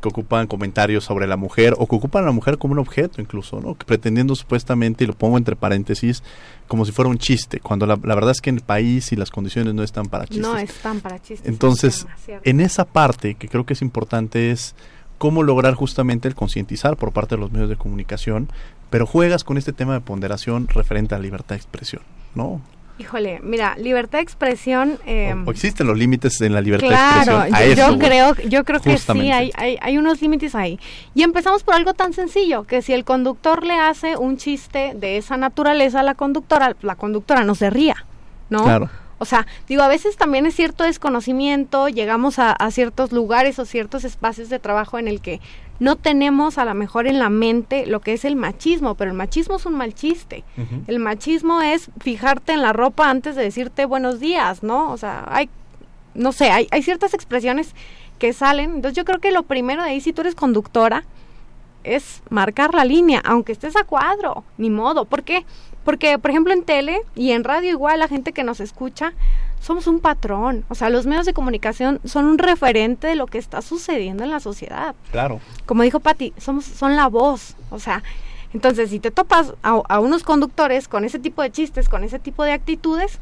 [0.00, 3.20] que ocupan comentarios sobre la mujer o que ocupan a la mujer como un objeto
[3.20, 3.74] incluso, ¿no?
[3.74, 6.22] pretendiendo supuestamente, y lo pongo entre paréntesis,
[6.68, 9.30] como si fuera un chiste, cuando la, verdad es que en el país y las
[9.30, 10.46] condiciones no están para chistes.
[10.46, 11.48] No están para chistes.
[11.48, 12.06] Entonces,
[12.44, 14.74] en esa parte que creo que es importante es
[15.18, 18.48] cómo lograr justamente el concientizar por parte de los medios de comunicación,
[18.90, 22.02] pero juegas con este tema de ponderación referente a libertad de expresión,
[22.34, 22.60] ¿no?
[22.98, 24.98] Híjole, mira, libertad de expresión.
[25.04, 27.48] Eh, o, existen los límites en la libertad de expresión.
[27.48, 30.80] Claro, yo, creo, yo creo que sí, hay, hay, hay, unos límites ahí.
[31.14, 35.18] Y empezamos por algo tan sencillo, que si el conductor le hace un chiste de
[35.18, 38.06] esa naturaleza a la conductora, la conductora no se ría,
[38.48, 38.64] ¿no?
[38.64, 38.88] Claro.
[39.18, 43.64] O sea, digo, a veces también es cierto desconocimiento, llegamos a, a, ciertos lugares o
[43.64, 45.40] ciertos espacios de trabajo en el que
[45.78, 49.16] no tenemos a lo mejor en la mente lo que es el machismo, pero el
[49.16, 50.44] machismo es un mal chiste.
[50.86, 54.90] El machismo es fijarte en la ropa antes de decirte buenos días, ¿no?
[54.90, 55.50] O sea, hay,
[56.14, 57.74] no sé, hay, hay ciertas expresiones
[58.18, 58.76] que salen.
[58.76, 61.04] Entonces yo creo que lo primero de ahí, si tú eres conductora,
[61.84, 65.04] es marcar la línea, aunque estés a cuadro, ni modo.
[65.04, 65.44] ¿Por qué?
[65.86, 69.12] Porque, por ejemplo, en tele y en radio igual la gente que nos escucha,
[69.60, 70.64] somos un patrón.
[70.68, 74.32] O sea, los medios de comunicación son un referente de lo que está sucediendo en
[74.32, 74.96] la sociedad.
[75.12, 75.40] Claro.
[75.64, 77.54] Como dijo Patti, somos, son la voz.
[77.70, 78.02] O sea,
[78.52, 82.42] entonces si te topas a, unos conductores con ese tipo de chistes, con ese tipo
[82.42, 83.20] de actitudes,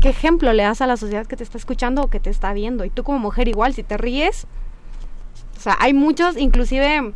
[0.00, 2.52] ¿qué ejemplo le das a la sociedad que te está escuchando o que te está
[2.52, 2.84] viendo?
[2.84, 4.46] Y tú como mujer igual, si te ríes,
[5.58, 7.12] o sea, hay muchos, inclusive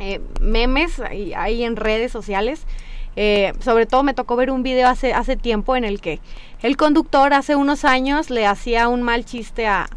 [0.00, 2.66] eh, memes ahí en redes sociales
[3.16, 6.20] eh, sobre todo me tocó ver un video hace, hace tiempo en el que
[6.62, 9.88] el conductor hace unos años le hacía un mal chiste a,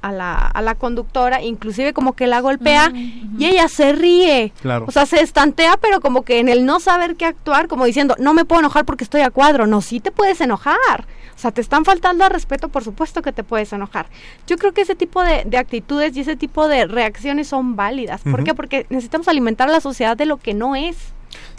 [0.00, 2.92] a, la, a la conductora, inclusive como que la golpea
[3.38, 4.52] y ella se ríe.
[4.86, 8.14] O sea, se estantea, pero como que en el no saber qué actuar, como diciendo,
[8.18, 9.66] no me puedo enojar porque estoy a cuadro.
[9.66, 11.06] No, sí te puedes enojar.
[11.34, 14.06] O sea, te están faltando al respeto, por supuesto que te puedes enojar.
[14.48, 18.22] Yo creo que ese tipo de, de actitudes y ese tipo de reacciones son válidas.
[18.22, 18.54] ¿Por qué?
[18.54, 20.96] Porque necesitamos alimentar a la sociedad de lo que no es.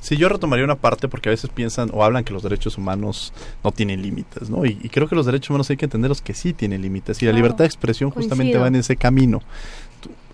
[0.02, 3.34] Sí, yo retomaría una parte porque a veces piensan o hablan que los derechos humanos
[3.64, 4.66] no tienen límites, ¿no?
[4.66, 7.22] Y, creo que los derechos humanos hay que entenderlos que sí tienen límites.
[7.22, 9.42] Y la libertad de expresión justamente va en ese camino.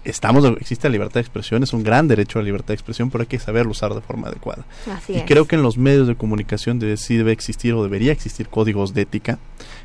[0.04, 3.10] Estamos existe la libertad de expresión, es un gran derecho a la libertad de expresión,
[3.10, 4.64] pero hay que saberlo usar de forma adecuada.
[5.08, 8.48] y creo que en los medios de comunicación debe, sí debe existir o debería existir
[8.48, 9.40] códigos de ética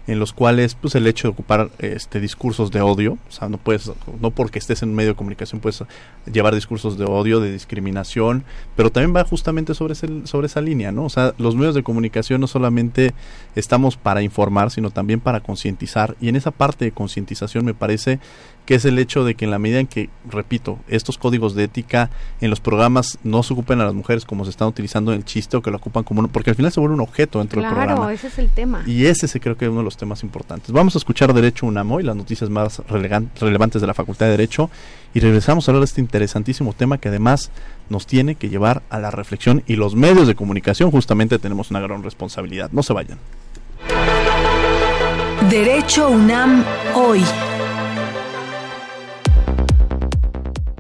[0.07, 3.59] en los cuales pues el hecho de ocupar este discursos de odio, o sea, no
[3.59, 3.91] puedes
[4.21, 5.85] no porque estés en un medio de comunicación puedes
[6.31, 8.45] llevar discursos de odio, de discriminación,
[8.77, 11.05] pero también va justamente sobre ese, sobre esa línea, ¿no?
[11.05, 13.15] O sea, los medios de comunicación no solamente
[13.55, 18.19] estamos para informar, sino también para concientizar y en esa parte de concientización me parece
[18.71, 21.65] que es el hecho de que en la medida en que, repito, estos códigos de
[21.65, 22.09] ética
[22.41, 25.25] en los programas no se ocupen a las mujeres como se están utilizando en el
[25.25, 27.69] chiste o que lo ocupan como porque al final se vuelve un objeto dentro del
[27.69, 27.97] programa.
[27.97, 28.85] Claro, ese es el tema.
[28.87, 30.71] Y ese se creo que es uno de los temas importantes.
[30.71, 34.71] Vamos a escuchar Derecho UNAMO y las noticias más relevantes de la Facultad de Derecho
[35.15, 37.51] y regresamos a hablar de este interesantísimo tema que además
[37.89, 41.81] nos tiene que llevar a la reflexión y los medios de comunicación justamente tenemos una
[41.81, 42.71] gran responsabilidad.
[42.71, 43.19] No se vayan.
[45.51, 46.65] Derecho UNAM
[46.95, 47.25] hoy.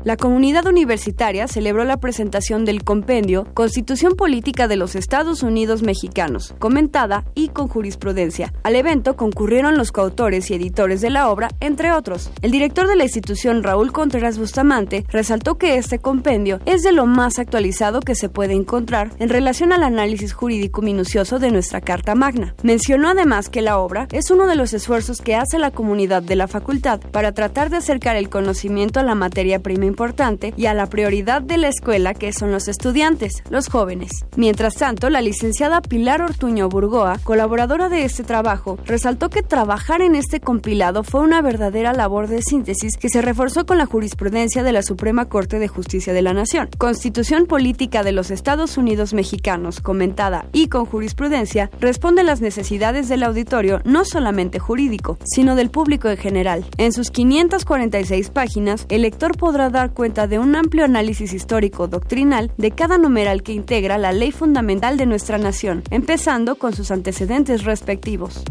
[0.02, 6.54] La comunidad universitaria celebró la presentación del compendio Constitución Política de los Estados Unidos Mexicanos,
[6.58, 8.54] comentada y con jurisprudencia.
[8.62, 12.30] Al evento concurrieron los coautores y editores de la obra, entre otros.
[12.40, 17.04] El director de la institución, Raúl Contreras Bustamante, resaltó que este compendio es de lo
[17.04, 22.14] más actualizado que se puede encontrar en relación al análisis jurídico minucioso de nuestra Carta
[22.14, 22.54] Magna.
[22.62, 26.36] Mencionó además que la obra es uno de los esfuerzos que hace la comunidad de
[26.36, 30.74] la facultad para tratar de acercar el conocimiento a la materia prima importante y a
[30.74, 34.10] la prioridad de la escuela que son los estudiantes, los jóvenes.
[34.36, 40.14] Mientras tanto, la licenciada Pilar Ortuño Burgoa, colaboradora de este trabajo, resaltó que trabajar en
[40.14, 44.72] este compilado fue una verdadera labor de síntesis que se reforzó con la jurisprudencia de
[44.72, 46.68] la Suprema Corte de Justicia de la Nación.
[46.78, 53.08] Constitución Política de los Estados Unidos Mexicanos, comentada y con jurisprudencia, responde a las necesidades
[53.08, 56.64] del auditorio no solamente jurídico, sino del público en general.
[56.76, 61.88] En sus 546 páginas, el lector podrá dar dar cuenta de un amplio análisis histórico
[61.88, 66.90] doctrinal de cada numeral que integra la ley fundamental de nuestra nación, empezando con sus
[66.90, 68.44] antecedentes respectivos.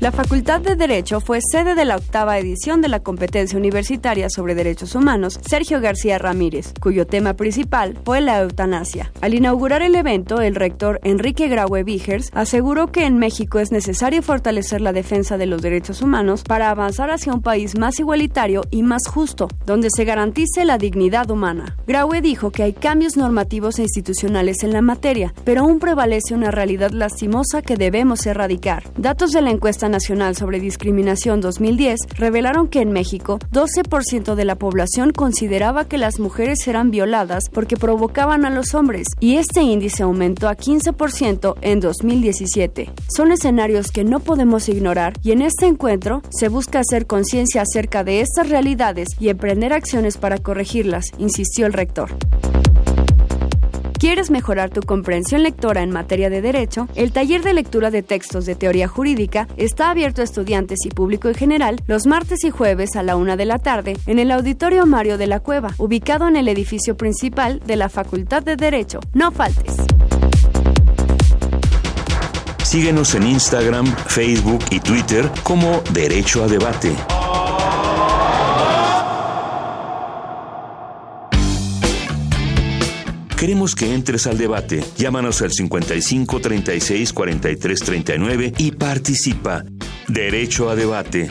[0.00, 4.54] La Facultad de Derecho fue sede de la octava edición de la competencia universitaria sobre
[4.54, 9.12] derechos humanos Sergio García Ramírez, cuyo tema principal fue la eutanasia.
[9.20, 14.22] Al inaugurar el evento, el rector Enrique Graue Vigers aseguró que en México es necesario
[14.22, 18.82] fortalecer la defensa de los derechos humanos para avanzar hacia un país más igualitario y
[18.82, 21.76] más justo, donde se garantice la dignidad humana.
[21.86, 26.50] Graue dijo que hay cambios normativos e institucionales en la materia, pero aún prevalece una
[26.50, 28.84] realidad lastimosa que debemos erradicar.
[28.96, 34.56] Datos de la encuesta Nacional sobre Discriminación 2010 revelaron que en México 12% de la
[34.56, 40.02] población consideraba que las mujeres eran violadas porque provocaban a los hombres y este índice
[40.02, 42.90] aumentó a 15% en 2017.
[43.14, 48.04] Son escenarios que no podemos ignorar y en este encuentro se busca hacer conciencia acerca
[48.04, 52.10] de estas realidades y emprender acciones para corregirlas, insistió el rector.
[54.00, 56.88] ¿Quieres mejorar tu comprensión lectora en materia de derecho?
[56.94, 61.28] El taller de lectura de textos de teoría jurídica está abierto a estudiantes y público
[61.28, 64.86] en general los martes y jueves a la una de la tarde en el Auditorio
[64.86, 69.00] Mario de la Cueva, ubicado en el edificio principal de la Facultad de Derecho.
[69.12, 69.76] No faltes.
[72.64, 76.96] Síguenos en Instagram, Facebook y Twitter como Derecho a Debate.
[83.40, 84.84] Queremos que entres al debate.
[84.98, 89.64] Llámanos al 55 36 43 39 y participa.
[90.08, 91.26] Derecho a debate.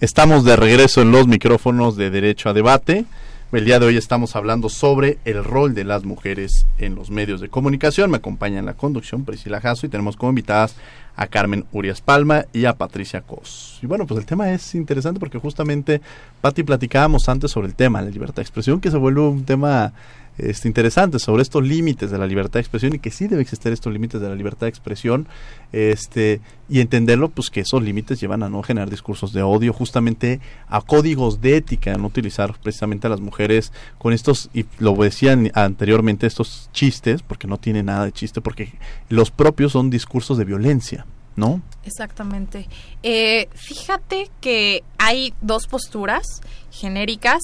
[0.00, 3.04] Estamos de regreso en los micrófonos de Derecho a Debate.
[3.52, 7.40] El día de hoy estamos hablando sobre el rol de las mujeres en los medios
[7.40, 8.10] de comunicación.
[8.10, 10.74] Me acompaña en la conducción Priscila Jasso y tenemos como invitadas
[11.16, 13.78] a Carmen Urias Palma y a Patricia Cos.
[13.82, 16.00] Y bueno, pues el tema es interesante porque justamente,
[16.40, 19.92] Pati, platicábamos antes sobre el tema, la libertad de expresión, que se vuelve un tema
[20.38, 23.72] este, interesante sobre estos límites de la libertad de expresión y que sí debe existir
[23.72, 25.28] estos límites de la libertad de expresión
[25.72, 30.40] este y entenderlo pues que esos límites llevan a no generar discursos de odio justamente
[30.68, 35.50] a códigos de ética no utilizar precisamente a las mujeres con estos y lo decían
[35.54, 38.72] anteriormente estos chistes porque no tiene nada de chiste porque
[39.08, 41.06] los propios son discursos de violencia
[41.36, 41.62] ¿no?
[41.84, 42.68] Exactamente.
[43.02, 46.24] Eh, fíjate que hay dos posturas
[46.70, 47.40] genéricas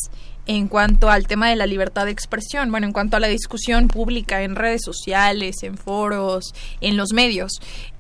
[0.51, 3.86] en cuanto al tema de la libertad de expresión, bueno, en cuanto a la discusión
[3.86, 7.53] pública en redes sociales, en foros, en los medios.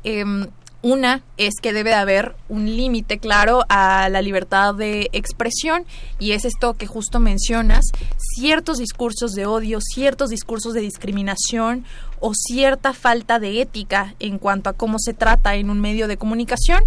[0.02, 0.48] Em,
[0.82, 5.84] una es que debe haber un límite claro a la libertad de expresión
[6.18, 7.84] y es esto que justo mencionas,
[8.18, 11.84] ciertos discursos de odio, ciertos discursos de discriminación
[12.18, 16.16] o cierta falta de ética en cuanto a cómo se trata en un medio de
[16.16, 16.82] comunicación.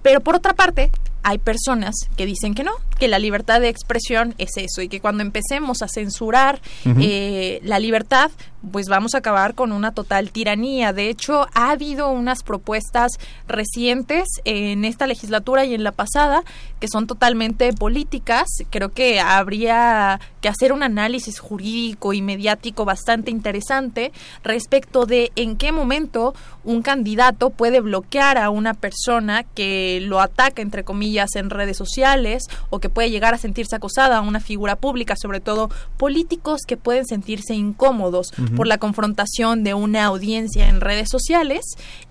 [0.00, 0.90] Pero por otra parte,
[1.28, 2.70] hay personas que dicen que no,
[3.00, 7.80] que la libertad de expresión es eso y que cuando empecemos a censurar eh, la
[7.80, 8.30] libertad,
[8.70, 10.92] pues vamos a acabar con una total tiranía.
[10.92, 13.10] De hecho, ha habido unas propuestas
[13.48, 16.42] recientes en esta legislatura y en la pasada
[16.80, 18.46] que son totalmente políticas.
[18.70, 24.12] Creo que habría que hacer un análisis jurídico y mediático bastante interesante
[24.44, 30.62] respecto de en qué momento un candidato puede bloquear a una persona que lo ataca,
[30.62, 34.76] entre comillas, en redes sociales o que puede llegar a sentirse acosada a una figura
[34.76, 40.80] pública, sobre todo políticos que pueden sentirse incómodos por la confrontación de una audiencia en
[40.80, 41.64] redes sociales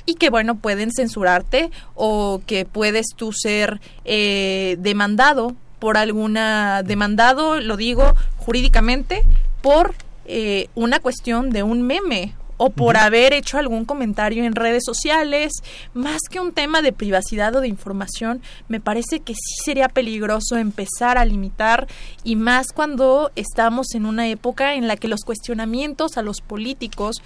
[0.06, 7.60] y que bueno pueden censurarte o que puedes tú ser eh, demandado por alguna demandado
[7.62, 9.24] lo digo jurídicamente
[9.62, 9.94] por
[10.26, 15.52] eh, una cuestión de un meme o por haber hecho algún comentario en redes sociales,
[15.94, 20.58] más que un tema de privacidad o de información, me parece que sí sería peligroso
[20.58, 21.88] empezar a limitar
[22.24, 27.22] y más cuando estamos en una época en la que los cuestionamientos a los políticos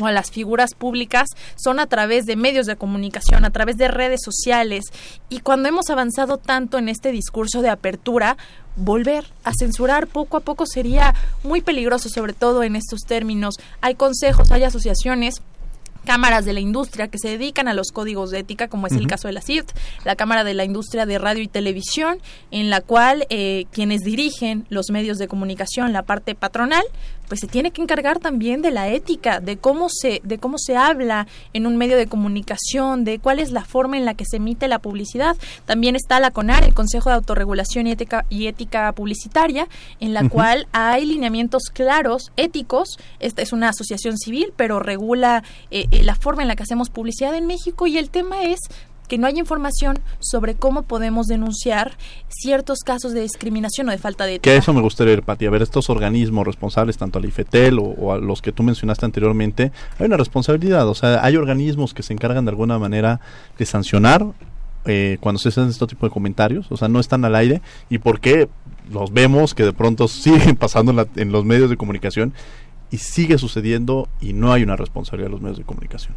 [0.00, 3.88] o a las figuras públicas son a través de medios de comunicación, a través de
[3.88, 4.84] redes sociales.
[5.28, 8.36] Y cuando hemos avanzado tanto en este discurso de apertura,
[8.76, 13.56] volver a censurar poco a poco sería muy peligroso, sobre todo en estos términos.
[13.80, 15.42] Hay consejos, hay asociaciones
[16.06, 19.06] cámaras de la industria que se dedican a los códigos de ética, como es el
[19.08, 19.72] caso de la CIRT,
[20.04, 22.18] la Cámara de la Industria de Radio y Televisión,
[22.52, 26.84] en la cual eh, quienes dirigen los medios de comunicación, la parte patronal,
[27.28, 30.76] pues se tiene que encargar también de la ética, de cómo se, de cómo se
[30.76, 34.36] habla en un medio de comunicación, de cuál es la forma en la que se
[34.36, 35.36] emite la publicidad.
[35.64, 39.68] También está la CONAR, el Consejo de Autorregulación y Ética, y Ética Publicitaria,
[40.00, 42.98] en la cual hay lineamientos claros, éticos.
[43.20, 46.90] Esta es una asociación civil, pero regula eh, eh, la forma en la que hacemos
[46.90, 48.60] publicidad en México y el tema es
[49.06, 51.96] que no hay información sobre cómo podemos denunciar
[52.28, 54.50] ciertos casos de discriminación o de falta de ética.
[54.50, 58.12] Que eso me gustaría ir, Pati, a ver estos organismos responsables, tanto al IFETEL o,
[58.12, 62.12] a los que tú mencionaste anteriormente, hay una responsabilidad, o sea, hay organismos que se
[62.12, 63.20] encargan de alguna manera
[63.58, 64.26] de sancionar
[64.84, 67.98] eh, cuando se hacen este tipo de comentarios, o sea, no están al aire, y
[67.98, 68.48] por qué
[68.90, 72.32] los vemos que de pronto siguen pasando en, en los medios de comunicación
[72.90, 76.14] y sigue sucediendo y no hay una responsabilidad de los medios de comunicación.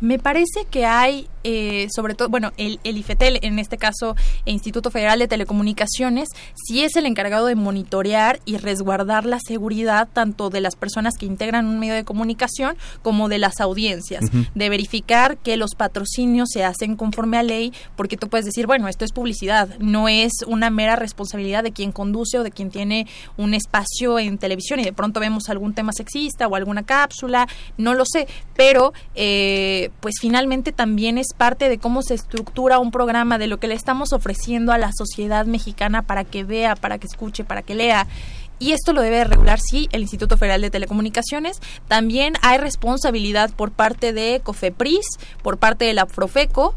[0.00, 4.54] Me parece que hay, eh, sobre todo, bueno, el, el, IFETEL, en este caso, el
[4.54, 10.50] Instituto Federal de Telecomunicaciones, sí es el encargado de monitorear y resguardar la seguridad tanto
[10.50, 14.24] de las personas que integran un medio de comunicación como de las audiencias,
[14.54, 18.88] de verificar que los patrocinios se hacen conforme a ley, porque tú puedes decir, bueno,
[18.88, 23.06] esto es publicidad, no es una mera responsabilidad de quien conduce o de quien tiene
[23.36, 27.94] un espacio en televisión y de pronto vemos algún tema sexista o alguna cápsula, no
[27.94, 33.38] lo sé, pero eh, pues finalmente también es parte de cómo se estructura un programa,
[33.38, 37.06] de lo que le estamos ofreciendo a la sociedad mexicana para que vea, para que
[37.06, 38.06] escuche, para que lea
[38.60, 41.60] y esto lo debe regular sí el Instituto Federal de Telecomunicaciones.
[41.88, 45.06] También hay responsabilidad por parte de COFEPRIS,
[45.42, 46.74] por parte de la Profeco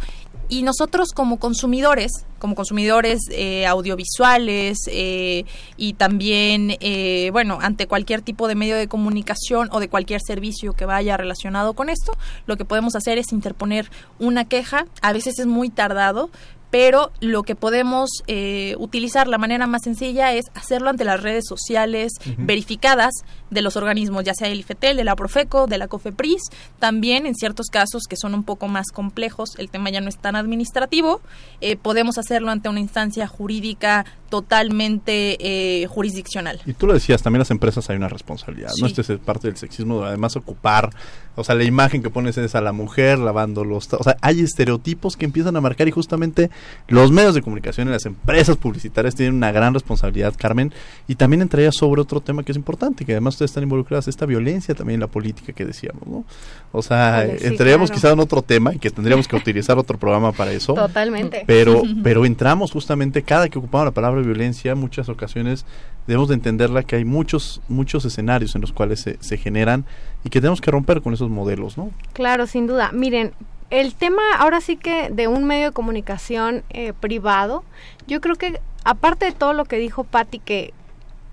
[0.53, 5.45] y nosotros como consumidores, como consumidores eh, audiovisuales eh,
[5.77, 10.73] y también, eh, bueno, ante cualquier tipo de medio de comunicación o de cualquier servicio
[10.73, 13.89] que vaya relacionado con esto, lo que podemos hacer es interponer
[14.19, 14.85] una queja.
[15.01, 16.29] A veces es muy tardado,
[16.73, 21.45] pero lo que podemos eh, utilizar, la manera más sencilla es hacerlo ante las redes
[21.47, 23.13] sociales verificadas
[23.51, 26.41] de los organismos, ya sea el IFETEL, de la Profeco, de la COFEPRIS,
[26.79, 30.17] también en ciertos casos que son un poco más complejos, el tema ya no es
[30.17, 31.21] tan administrativo,
[31.61, 36.59] eh, podemos hacerlo ante una instancia jurídica totalmente eh, jurisdiccional.
[36.65, 38.87] Y tú lo decías, también las empresas hay una responsabilidad, ¿no?
[38.87, 40.89] Este es parte del sexismo, además ocupar,
[41.35, 43.93] o sea, la imagen que pones es a la mujer lavando los...
[43.93, 46.49] O sea, hay estereotipos que empiezan a marcar y justamente
[46.87, 50.73] los medios de comunicación y las empresas publicitarias tienen una gran responsabilidad, Carmen,
[51.07, 54.25] y también entraría sobre otro tema que es importante, que además ustedes están involucradas, esta
[54.25, 56.25] violencia también en la política que decíamos, ¿no?
[56.71, 60.51] O sea, entraríamos quizá en otro tema y que tendríamos que utilizar otro programa para
[60.51, 60.73] eso.
[60.73, 61.43] Totalmente.
[61.45, 65.65] Pero, pero entramos justamente cada que ocupamos la palabra violencia, muchas ocasiones
[66.07, 69.85] debemos de entenderla que hay muchos, muchos escenarios en los cuales se, se generan
[70.23, 71.91] y que tenemos que romper con esos modelos, ¿no?
[72.13, 72.91] Claro, sin duda.
[72.91, 73.33] Miren,
[73.69, 77.63] el tema ahora sí que de un medio de comunicación eh, privado,
[78.05, 80.73] yo creo que aparte de todo lo que dijo Patti, que,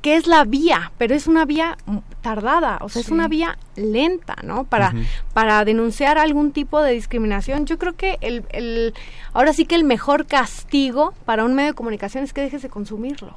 [0.03, 1.77] que es la vía, pero es una vía
[2.23, 4.65] tardada, o sea, es una vía lenta, ¿no?
[4.65, 4.95] Para,
[5.35, 7.67] para denunciar algún tipo de discriminación.
[7.67, 8.95] Yo creo que el, el,
[9.33, 12.71] ahora sí que el mejor castigo para un medio de comunicación es que dejes de
[12.71, 13.37] consumirlo.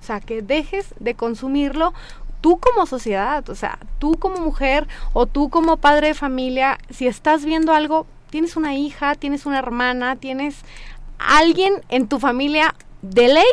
[0.00, 1.94] O sea, que dejes de consumirlo
[2.40, 7.06] tú como sociedad, o sea, tú como mujer o tú como padre de familia, si
[7.06, 10.56] estás viendo algo, tienes una hija, tienes una hermana, tienes
[11.18, 13.52] alguien en tu familia de ley,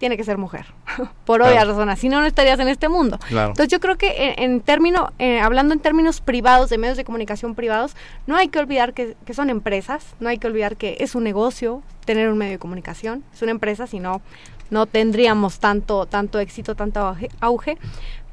[0.00, 0.66] tiene que ser mujer,
[1.26, 3.20] por obvias razones, si no, no estarías en este mundo.
[3.28, 7.54] Entonces yo creo que en, término, eh, hablando en términos privados, de medios de comunicación
[7.54, 7.94] privados,
[8.26, 11.22] no hay que olvidar que, que, son empresas, no hay que olvidar que es un
[11.22, 14.22] negocio tener un medio de comunicación, es una empresa, si no,
[14.70, 17.76] no tendríamos tanto, tanto éxito, tanto auge,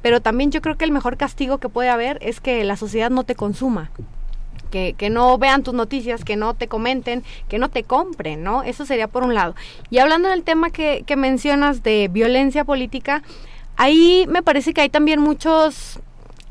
[0.00, 3.10] pero también yo creo que el mejor castigo que puede haber es que la sociedad
[3.10, 3.90] no te consuma.
[4.70, 8.62] Que, que, no vean tus noticias, que no te comenten, que no te compren, ¿no?
[8.62, 9.54] Eso sería por un lado.
[9.88, 13.22] Y hablando del tema que, que mencionas de violencia política,
[13.78, 16.00] ahí me parece que hay también muchos,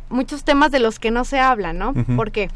[0.10, 1.94] muchos temas de los que no se habla, ¿no?
[2.16, 2.50] Porque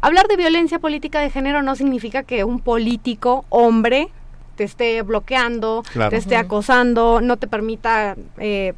[0.00, 4.08] hablar de violencia política de género no significa que un político hombre
[4.56, 8.74] te esté bloqueando, te esté acosando, no te permita eh,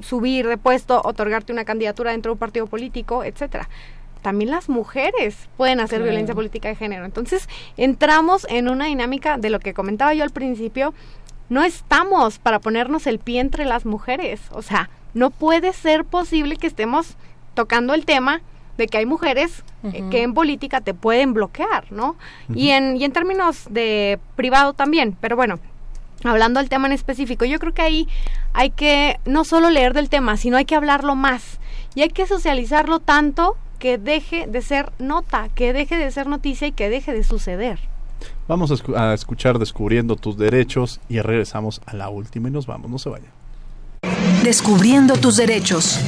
[0.00, 3.68] subir de puesto, otorgarte una candidatura dentro de un partido político, etcétera.
[4.22, 7.04] También las mujeres pueden hacer violencia política de género.
[7.04, 10.94] Entonces, entramos en una dinámica de lo que comentaba yo al principio,
[11.48, 14.40] no estamos para ponernos el pie entre las mujeres.
[14.52, 17.16] O sea, no puede ser posible que estemos
[17.54, 18.40] tocando el tema
[18.78, 22.16] de que hay mujeres eh, que en política te pueden bloquear, ¿no?
[22.54, 25.58] y, en, y en términos de privado también, pero bueno,
[26.24, 28.08] hablando del tema en específico, yo creo que ahí
[28.52, 31.58] hay que no solo leer del tema, sino hay que hablarlo más
[31.94, 36.68] y hay que socializarlo tanto que deje de ser nota, que deje de ser noticia
[36.68, 37.80] y que deje de suceder.
[38.46, 42.88] Vamos a, a escuchar Descubriendo tus derechos y regresamos a la última y nos vamos,
[42.88, 43.32] no se vayan.
[44.44, 45.98] Descubriendo tus derechos.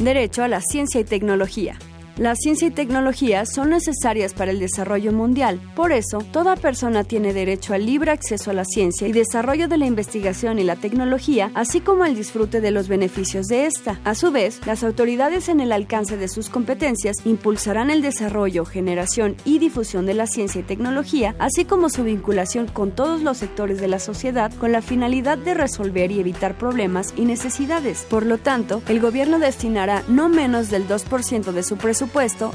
[0.00, 1.78] Derecho a la ciencia y tecnología.
[2.16, 5.60] La ciencia y tecnología son necesarias para el desarrollo mundial.
[5.74, 9.78] Por eso, toda persona tiene derecho al libre acceso a la ciencia y desarrollo de
[9.78, 13.98] la investigación y la tecnología, así como al disfrute de los beneficios de esta.
[14.04, 19.34] A su vez, las autoridades en el alcance de sus competencias impulsarán el desarrollo, generación
[19.44, 23.80] y difusión de la ciencia y tecnología, así como su vinculación con todos los sectores
[23.80, 28.06] de la sociedad con la finalidad de resolver y evitar problemas y necesidades.
[28.08, 32.03] Por lo tanto, el gobierno destinará no menos del 2% de su presupuesto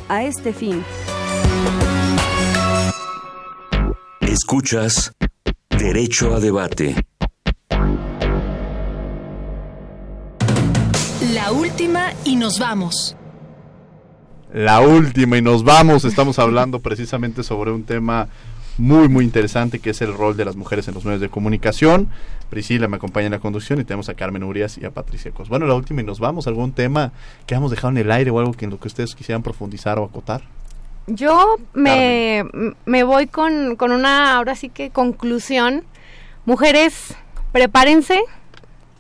[0.08, 0.84] a este fin.
[4.22, 5.14] Escuchas
[5.70, 6.96] Derecho a Debate.
[11.34, 13.16] La última y nos vamos.
[14.54, 16.06] la última y nos vamos.
[16.06, 18.28] Estamos hablando precisamente sobre un tema
[18.78, 22.10] muy, muy interesante que es el rol de las mujeres en los medios de comunicación.
[22.50, 25.50] Priscila me acompaña en la conducción y tenemos a Carmen Urias y a Patricia Cos.
[25.50, 26.48] Bueno, la última y nos vamos.
[26.48, 27.12] ¿Algún tema
[27.46, 30.00] que hemos dejado en el aire o algo que en lo que ustedes quisieran profundizar
[30.00, 30.42] o acotar?
[31.08, 32.46] Yo me,
[32.86, 35.84] me voy con, con una, ahora sí que conclusión.
[36.46, 37.16] Mujeres,
[37.52, 38.22] prepárense,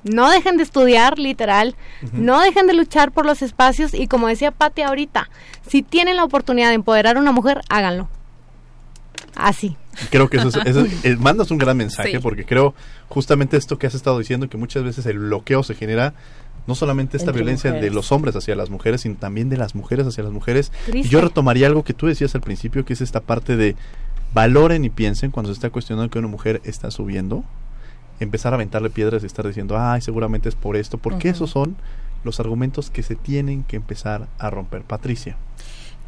[0.03, 1.75] no dejen de estudiar, literal,
[2.13, 5.29] no dejen de luchar por los espacios y como decía Pati ahorita,
[5.67, 8.07] si tienen la oportunidad de empoderar a una mujer, háganlo.
[9.35, 9.75] Así.
[10.09, 12.73] Creo que eso es, eh, mandas un gran mensaje porque creo
[13.07, 16.13] justamente esto que has estado diciendo, que muchas veces el bloqueo se genera
[16.67, 20.05] no solamente esta violencia de los hombres hacia las mujeres, sino también de las mujeres
[20.05, 20.71] hacia las mujeres.
[20.93, 23.75] Y yo retomaría algo que tú decías al principio, que es esta parte de
[24.33, 27.43] valoren y piensen cuando se está cuestionando que una mujer está subiendo,
[28.19, 31.75] empezar a aventarle piedras y estar diciendo, ay, seguramente es por esto, porque esos son
[32.23, 34.83] los argumentos que se tienen que empezar a romper.
[34.83, 35.37] Patricia.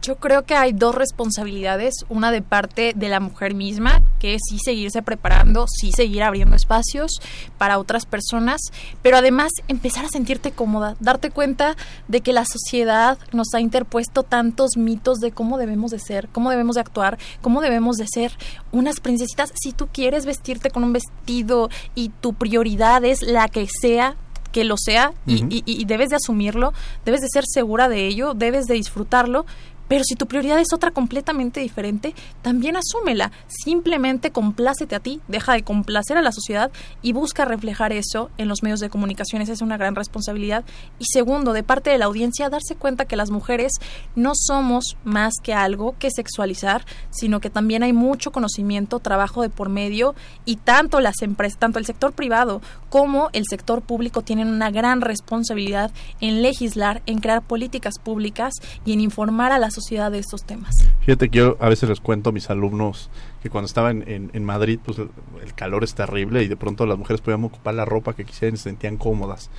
[0.02, 4.42] Yo creo que hay dos responsabilidades, una de parte de la mujer misma, que es
[4.50, 7.22] sí seguirse preparando, sí seguir abriendo espacios
[7.60, 8.62] para otras personas,
[9.04, 11.76] pero además empezar a sentirte cómoda, darte cuenta
[12.08, 16.50] de que la sociedad nos ha interpuesto tantos mitos de cómo debemos de ser, cómo
[16.50, 18.32] debemos de actuar, cómo debemos de ser
[18.72, 19.54] unas princesitas.
[19.62, 24.16] Si tú quieres vestirte con un vestido y tu prioridad es la que sea,
[24.52, 26.74] que lo sea y, y, debes de asumirlo,
[27.06, 29.46] debes de ser segura de ello, debes de disfrutarlo,
[29.92, 33.34] pero si tu prioridad es otra completamente diferente, también asúmela.
[33.48, 36.72] Simplemente complácete a ti, deja de complacer a la sociedad
[37.02, 39.42] y busca reflejar eso en los medios de comunicación.
[39.42, 40.64] Esa es una gran responsabilidad.
[40.98, 43.74] Y segundo, de parte de la audiencia, darse cuenta que las mujeres
[44.16, 49.50] no somos más que algo que sexualizar, sino que también hay mucho conocimiento, trabajo de
[49.50, 50.16] por medio
[50.46, 55.02] y tanto las empresas, tanto el sector privado como el sector público tienen una gran
[55.02, 58.54] responsabilidad en legislar, en crear políticas públicas
[58.86, 60.88] y en informar a la sociedad de estos temas.
[61.02, 63.10] Fíjate que yo a veces les cuento a mis alumnos
[63.42, 65.10] que cuando estaba en, en, Madrid, pues el,
[65.56, 68.58] calor es terrible y de pronto las mujeres podían ocupar la ropa que quisieran y
[68.58, 69.50] se sentían cómodas.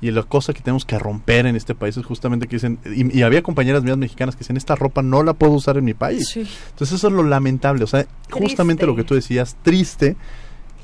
[0.00, 3.22] Y la cosa que tenemos que romper en este país es justamente que dicen, y,
[3.22, 6.36] había compañeras mías mexicanas que dicen, esta ropa no la puedo usar en mi país.
[6.36, 10.16] Entonces eso es lo lamentable, o sea, justamente lo que tú decías, triste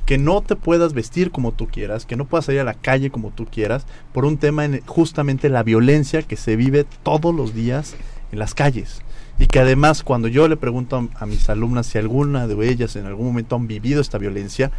[0.08, 3.10] que no te puedas vestir como tú quieras, que no puedas salir a la calle
[3.10, 7.54] como tú quieras, por un tema en justamente la violencia que se vive todos los
[7.54, 7.94] días
[8.32, 9.02] en las calles.
[9.38, 13.06] Y que además cuando yo le pregunto a, mis alumnas si alguna de ellas en
[13.06, 14.70] algún momento han vivido esta violencia,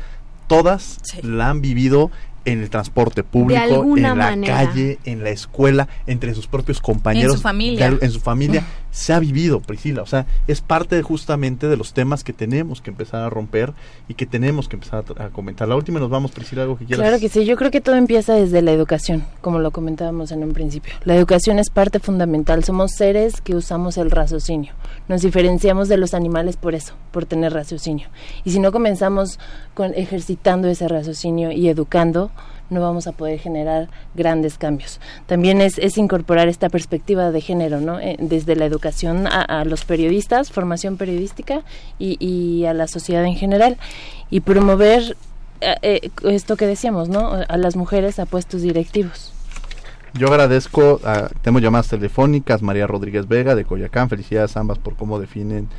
[0.47, 2.11] todas la han vivido
[2.45, 7.37] en el transporte público, en la calle, en la escuela, entre sus propios compañeros, en
[7.37, 11.77] su familia, en su familia se ha vivido, Priscila, o sea, es parte justamente de
[11.77, 13.73] los temas que tenemos que empezar a romper
[14.07, 15.67] y que tenemos que empezar a, comentar.
[15.67, 17.03] La última nos vamos, Priscila, algo que quieras.
[17.03, 20.43] Claro que sí, yo creo que todo empieza desde la educación, como lo comentábamos en
[20.43, 20.93] un principio.
[21.03, 24.73] La educación es parte fundamental, somos seres que usamos el raciocinio.
[25.07, 28.07] Nos diferenciamos de los animales por eso, por tener raciocinio.
[28.43, 29.39] Y si no comenzamos
[29.75, 32.31] con ejercitando ese raciocinio y educando,
[32.69, 34.99] no vamos a poder generar grandes cambios.
[35.25, 37.99] También es, es incorporar esta perspectiva de género, ¿no?
[37.99, 41.63] Eh, desde la educación a, los periodistas, formación periodística
[41.97, 43.77] y, a la sociedad en general.
[44.29, 45.17] Y promover
[45.61, 47.31] eh, eh, esto que decíamos, ¿no?
[47.47, 49.33] A las mujeres a puestos directivos.
[50.15, 50.99] Yo agradezco,
[51.43, 55.69] tenemos llamadas telefónicas, María Rodríguez Vega de Coyacán, felicidades ambas por cómo definen,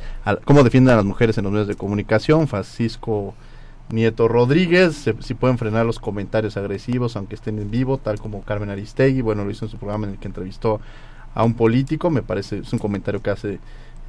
[0.45, 3.33] cómo defienden a las mujeres en los medios de comunicación, Francisco
[3.91, 8.69] Nieto Rodríguez, si pueden frenar los comentarios agresivos aunque estén en vivo, tal como Carmen
[8.69, 10.79] Aristegui, bueno, lo hizo en su programa en el que entrevistó
[11.33, 13.59] a un político, me parece, es un comentario que hace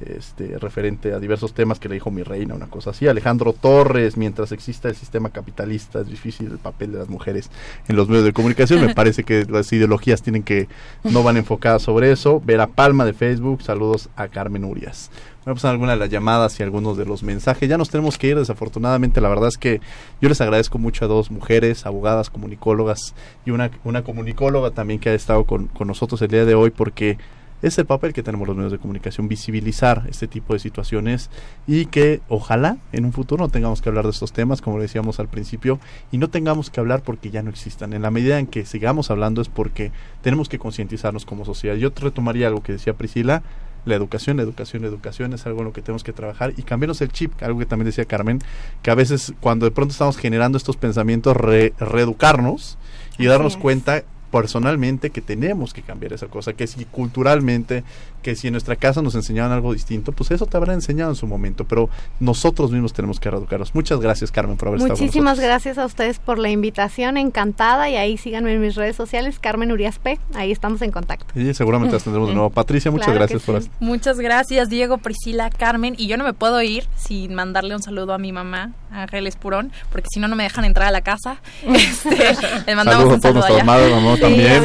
[0.01, 3.07] este, referente a diversos temas que le dijo mi reina, una cosa así.
[3.07, 7.49] Alejandro Torres, mientras exista el sistema capitalista, es difícil el papel de las mujeres
[7.87, 8.81] en los medios de comunicación.
[8.81, 10.67] Me parece que las ideologías tienen que,
[11.03, 12.41] no van enfocadas sobre eso.
[12.43, 15.09] Vera Palma de Facebook, saludos a Carmen Urias.
[15.45, 17.67] A pasar algunas de las llamadas y algunos de los mensajes.
[17.67, 19.19] Ya nos tenemos que ir, desafortunadamente.
[19.19, 19.81] La verdad es que
[20.21, 23.13] yo les agradezco mucho a dos mujeres, abogadas, comunicólogas
[23.45, 26.69] y una, una comunicóloga también que ha estado con, con nosotros el día de hoy
[26.69, 27.17] porque
[27.63, 31.29] es el papel que tenemos los medios de comunicación, visibilizar este tipo de situaciones
[31.65, 35.21] y que ojalá en un futuro no tengamos que hablar de estos temas, como decíamos
[35.21, 35.79] al principio,
[36.11, 37.93] y no tengamos que hablar porque ya no existan.
[37.93, 41.75] En la medida en que sigamos hablando es porque tenemos que concientizarnos como sociedad.
[41.75, 43.43] Yo retomaría algo que decía Priscila,
[43.85, 46.53] la educación, la educación, la educación es algo en lo que tenemos que trabajar.
[46.57, 48.39] Y cambiarnos el chip, algo que también decía Carmen,
[48.81, 52.77] que a veces cuando de pronto estamos generando estos pensamientos, reeducarnos
[53.17, 57.83] y darnos cuenta personalmente que tenemos que cambiar esa cosa, que si culturalmente,
[58.23, 61.15] que si en nuestra casa nos enseñaban algo distinto, pues eso te habrá enseñado en
[61.15, 63.75] su momento, pero nosotros mismos tenemos que reeducarnos.
[63.75, 67.89] Muchas gracias, Carmen, por haber estado con Muchísimas gracias a ustedes por la invitación, encantada,
[67.89, 71.39] y ahí síganme en mis redes sociales, Carmen Urias P, ahí estamos en contacto.
[71.39, 72.49] Y seguramente las tendremos de nuevo.
[72.53, 73.69] Patricia, muchas gracias por sí.
[73.79, 78.13] Muchas gracias, Diego, Priscila, Carmen, y yo no me puedo ir sin mandarle un saludo
[78.13, 81.37] a mi mamá, Ángeles Purón, porque si no, no me dejan entrar a la casa.
[81.83, 83.63] Este, les mandamos un saludo allá.
[83.63, 84.63] Mamá, también.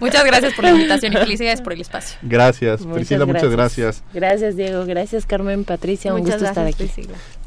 [0.00, 2.18] muchas gracias por la invitación y felicidades por el espacio.
[2.22, 4.02] Gracias, Priscila, muchas gracias.
[4.12, 4.84] Gracias, Diego.
[4.86, 6.14] Gracias, Carmen, Patricia.
[6.14, 6.90] un gusto estar aquí.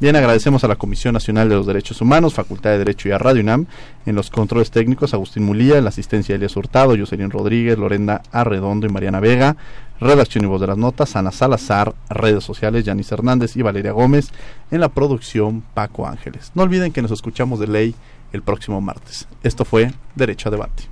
[0.00, 3.18] Bien, agradecemos a la Comisión Nacional de los Derechos Humanos, Facultad de Derecho y a
[3.18, 3.66] Radio UNAM,
[4.06, 8.86] en los controles técnicos, Agustín Mulía, en la asistencia Elias Hurtado, Jocelyn Rodríguez, Lorenda Arredondo
[8.86, 9.56] y Mariana Vega,
[10.00, 14.30] redacción y voz de las notas, Ana Salazar, redes sociales, Yanis Hernández y Valeria Gómez,
[14.70, 16.52] en la producción Paco Ángeles.
[16.54, 17.94] No olviden que nos escuchamos de ley
[18.32, 19.28] el próximo martes.
[19.42, 20.91] Esto fue Derecho a Debate.